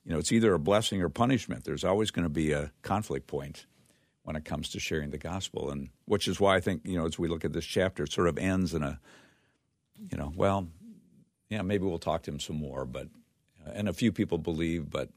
you 0.05 0.13
know, 0.13 0.19
it's 0.19 0.33
either 0.33 0.53
a 0.53 0.59
blessing 0.59 1.03
or 1.03 1.09
punishment. 1.09 1.65
There's 1.65 1.85
always 1.85 2.11
going 2.11 2.25
to 2.25 2.31
be 2.31 2.53
a 2.53 2.73
conflict 2.83 3.27
point 3.27 3.65
when 4.23 4.37
it 4.37 4.45
comes 4.45 4.69
to 4.71 4.81
sharing 4.81 5.11
the 5.11 5.19
gospel, 5.19 5.71
and 5.71 5.89
which 6.05 6.29
is 6.29 6.39
why 6.39 6.57
I 6.57 6.61
think 6.61 6.83
you 6.85 6.99
know, 6.99 7.07
as 7.07 7.19
we 7.19 7.29
look 7.29 7.45
at 7.45 7.55
this 7.55 7.65
chapter, 7.65 8.05
it 8.05 8.13
sort 8.13 8.29
of 8.29 8.37
ends 8.37 8.75
in 8.75 8.83
a, 8.83 9.01
you 10.11 10.19
know, 10.19 10.33
well, 10.37 10.69
yeah, 11.49 11.63
maybe 11.63 11.87
we'll 11.87 11.99
talk 11.99 12.23
to 12.25 12.31
him 12.31 12.41
some 12.41 12.57
more, 12.57 12.85
but 12.85 13.09
uh, 13.67 13.71
and 13.75 13.89
a 13.89 13.95
few 13.95 14.13
people 14.13 14.37
believe, 14.37 14.91
but 14.91 15.09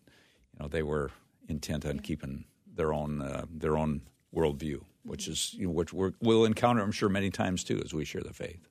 you 0.54 0.60
know, 0.60 0.70
they 0.70 0.84
were 0.84 1.12
intent 1.50 1.86
on 1.86 2.00
keeping 2.00 2.46
their 2.74 2.94
own 2.94 3.22
uh, 3.22 3.46
their 3.52 3.78
own 3.78 4.02
worldview, 4.34 4.84
which 5.10 5.28
is 5.28 5.54
you 5.56 5.66
know, 5.66 5.74
which 5.74 5.92
we 5.92 6.12
will 6.22 6.46
encounter, 6.46 6.82
I'm 6.82 6.92
sure, 6.92 7.10
many 7.10 7.30
times 7.32 7.64
too 7.64 7.82
as 7.84 7.94
we 7.94 8.06
share 8.06 8.22
the 8.22 8.34
faith. 8.34 8.68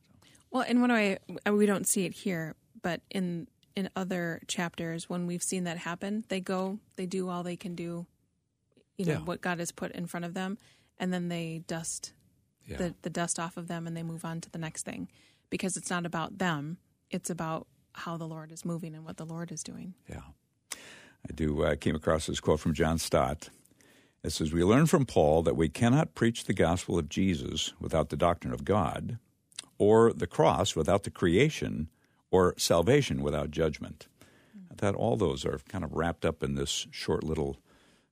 Well, 0.51 0.63
in 0.63 0.81
one 0.81 0.93
way, 0.93 1.19
we 1.51 1.67
don't 1.67 1.87
see 1.87 2.05
it 2.07 2.15
here, 2.15 2.55
but 2.83 3.01
in 3.11 3.49
in 3.77 3.91
other 3.95 4.41
chapters, 4.49 5.09
when 5.09 5.27
we've 5.27 5.43
seen 5.43 5.65
that 5.65 5.79
happen, 5.79 6.25
they 6.29 6.41
go, 6.41 6.79
they 6.97 7.07
do 7.07 7.29
all 7.29 7.43
they 7.45 7.57
can 7.57 7.75
do, 7.77 8.07
you 8.97 9.05
know, 9.07 9.13
Yeah. 9.13 9.19
what 9.21 9.41
God 9.41 9.59
has 9.61 9.71
put 9.71 9.93
in 9.93 10.07
front 10.07 10.25
of 10.25 10.35
them, 10.35 10.59
and 10.99 11.13
then 11.13 11.29
they 11.29 11.63
dust 11.69 12.13
Yeah. 12.67 12.77
the, 12.79 12.95
the 13.03 13.11
dust 13.11 13.39
off 13.39 13.57
of 13.57 13.69
them 13.69 13.87
and 13.87 13.97
they 13.97 14.03
move 14.03 14.25
on 14.25 14.41
to 14.41 14.51
the 14.51 14.59
next 14.59 14.83
thing 14.85 15.09
because 15.51 15.77
it's 15.77 15.91
not 15.91 16.05
about 16.07 16.39
them, 16.39 16.79
it's 17.11 17.31
about 17.31 17.67
how 17.93 18.17
the 18.17 18.27
Lord 18.27 18.51
is 18.53 18.65
moving 18.65 18.95
and 18.97 19.05
what 19.05 19.17
the 19.17 19.25
Lord 19.27 19.53
is 19.53 19.63
doing. 19.63 19.95
Yeah. 20.09 20.23
I 21.29 21.33
do. 21.35 21.65
I 21.65 21.77
came 21.77 21.95
across 21.97 22.27
this 22.27 22.41
quote 22.41 22.61
from 22.61 22.75
John 22.75 22.99
Stott. 22.99 23.49
It 24.25 24.31
says, 24.31 24.53
We 24.53 24.65
learn 24.65 24.87
from 24.87 25.07
Paul 25.07 25.43
that 25.43 25.57
we 25.57 25.69
cannot 25.69 26.15
preach 26.15 26.45
the 26.45 26.55
gospel 26.55 26.99
of 26.99 27.09
Jesus 27.09 27.73
without 27.81 28.09
the 28.09 28.17
doctrine 28.17 28.53
of 28.53 28.65
God, 28.65 29.19
or 29.79 30.13
the 30.13 30.27
cross 30.27 30.75
without 30.75 31.05
the 31.05 31.11
creation, 31.11 31.89
or 32.31 32.55
salvation 32.59 33.23
without 33.23 33.51
judgment. 33.51 34.09
I 34.71 34.75
thought 34.75 34.95
all 34.95 35.17
those 35.17 35.45
are 35.45 35.61
kind 35.69 35.85
of 35.85 35.93
wrapped 35.93 36.25
up 36.25 36.43
in 36.43 36.55
this 36.55 36.87
short 36.91 37.25
little 37.25 37.59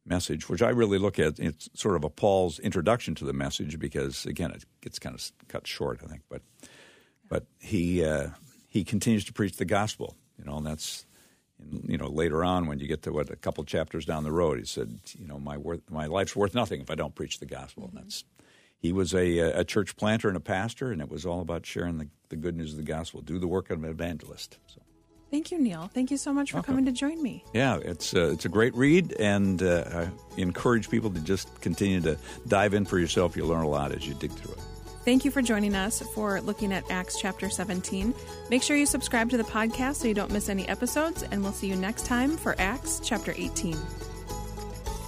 message, 0.05 0.49
which 0.49 0.63
I 0.63 0.71
really 0.71 0.99
look 0.99 1.19
at. 1.19 1.39
It's 1.39 1.69
sort 1.75 1.97
of 1.97 2.05
a 2.05 2.11
Paul's 2.11 2.59
introduction 2.61 3.15
to 3.17 3.25
the 3.25 3.33
message 3.33 3.79
because, 3.79 4.25
again, 4.27 4.53
it 4.53 4.65
gets 4.81 4.99
kind 4.99 5.15
of 5.15 5.33
cut 5.49 5.67
short, 5.67 6.01
I 6.05 6.07
think. 6.07 6.23
But 6.29 6.43
but 7.29 7.47
he 7.59 8.05
uh, 8.05 8.29
he 8.69 8.85
continues 8.85 9.25
to 9.25 9.33
preach 9.33 9.57
the 9.57 9.65
gospel, 9.65 10.17
you 10.39 10.45
know, 10.45 10.59
and 10.59 10.67
that's 10.67 11.07
you 11.87 11.99
know 11.99 12.09
later 12.09 12.45
on 12.45 12.67
when 12.67 12.79
you 12.79 12.87
get 12.87 13.03
to 13.03 13.13
what 13.13 13.31
a 13.31 13.37
couple 13.37 13.65
chapters 13.65 14.05
down 14.05 14.25
the 14.25 14.33
road, 14.33 14.59
he 14.59 14.65
said, 14.65 14.99
you 15.19 15.27
know, 15.27 15.39
my 15.39 15.57
worth 15.57 15.81
my 15.91 16.07
life's 16.07 16.37
worth 16.37 16.55
nothing 16.55 16.81
if 16.81 16.91
I 16.91 16.95
don't 16.95 17.15
preach 17.15 17.39
the 17.39 17.47
gospel. 17.47 17.91
And 17.93 18.05
that's 18.05 18.25
he 18.79 18.93
was 18.93 19.15
a 19.15 19.39
a 19.39 19.65
church 19.65 19.97
planter 19.97 20.29
and 20.29 20.37
a 20.37 20.41
pastor, 20.41 20.93
and 20.93 21.01
it 21.01 21.11
was 21.11 21.25
all 21.27 21.41
about 21.41 21.67
sharing 21.67 21.99
the, 21.99 22.09
the 22.29 22.37
good 22.37 22.57
news 22.57 22.73
of 22.73 22.79
the 22.79 22.85
gospel. 22.85 23.21
Do 23.21 23.39
the 23.39 23.49
work 23.49 23.71
of 23.71 23.83
an 23.83 23.91
evangelist. 23.91 24.59
So. 24.67 24.81
Thank 25.31 25.51
you, 25.51 25.59
Neil. 25.59 25.91
Thank 25.93 26.13
you 26.13 26.17
so 26.17 26.33
much 26.33 26.53
for 26.53 26.63
coming 26.63 26.85
to 26.85 26.93
join 26.93 27.21
me. 27.21 27.45
Yeah, 27.53 27.79
it's 27.83 28.15
uh, 28.15 28.31
it's 28.33 28.45
a 28.45 28.49
great 28.49 28.75
read, 28.75 29.13
and 29.19 29.61
uh, 29.63 29.85
I 30.39 30.41
encourage 30.41 30.89
people 30.89 31.11
to 31.11 31.21
just 31.21 31.61
continue 31.61 32.01
to 32.03 32.17
dive 32.47 32.75
in 32.75 32.85
for 32.85 32.99
yourself. 32.99 33.37
You'll 33.37 33.49
learn 33.49 33.65
a 33.65 33.69
lot 33.69 33.93
as 33.93 34.07
you 34.07 34.15
dig 34.15 34.31
through 34.33 34.53
it. 34.53 34.61
Thank 35.07 35.25
you 35.25 35.31
for 35.31 35.41
joining 35.41 35.77
us 35.77 36.03
for 36.03 36.41
looking 36.41 36.73
at 36.73 36.91
Acts 36.91 37.21
chapter 37.21 37.49
17. 37.49 38.13
Make 38.51 38.65
sure 38.65 38.77
you 38.77 38.87
subscribe 38.87 39.31
to 39.31 39.37
the 39.37 39.45
podcast 39.45 39.95
so 39.97 40.09
you 40.09 40.15
don't 40.15 40.33
miss 40.33 40.49
any 40.49 40.69
episodes, 40.69 41.23
and 41.23 41.45
we'll 41.45 41.53
see 41.53 41.69
you 41.69 41.77
next 41.77 42.07
time 42.07 42.37
for 42.37 42.57
Acts 42.59 43.01
chapter 43.05 43.33
18. 43.37 43.79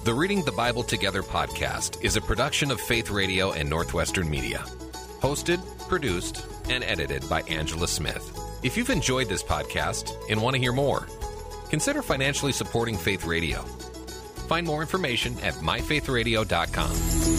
The 0.05 0.15
Reading 0.15 0.45
the 0.45 0.53
Bible 0.53 0.85
Together 0.85 1.25
podcast 1.25 2.05
is 2.05 2.15
a 2.17 2.21
production 2.21 2.71
of 2.71 2.81
Faith 2.81 3.11
Radio 3.11 3.51
and 3.51 3.69
Northwestern 3.69 4.31
Media. 4.31 4.59
Hosted, 5.21 5.61
produced, 5.89 6.47
and 6.71 6.85
edited 6.85 7.29
by 7.29 7.43
Angela 7.43 7.89
Smith. 7.89 8.39
If 8.63 8.77
you've 8.77 8.91
enjoyed 8.91 9.29
this 9.29 9.43
podcast 9.43 10.13
and 10.31 10.41
want 10.41 10.55
to 10.55 10.63
hear 10.63 10.73
more, 10.73 11.09
consider 11.71 12.03
financially 12.03 12.53
supporting 12.53 12.97
Faith 12.97 13.25
Radio. 13.25 13.63
Find 14.47 14.65
more 14.65 14.81
information 14.81 15.35
at 15.43 15.55
myfaithradio.com. 15.55 17.38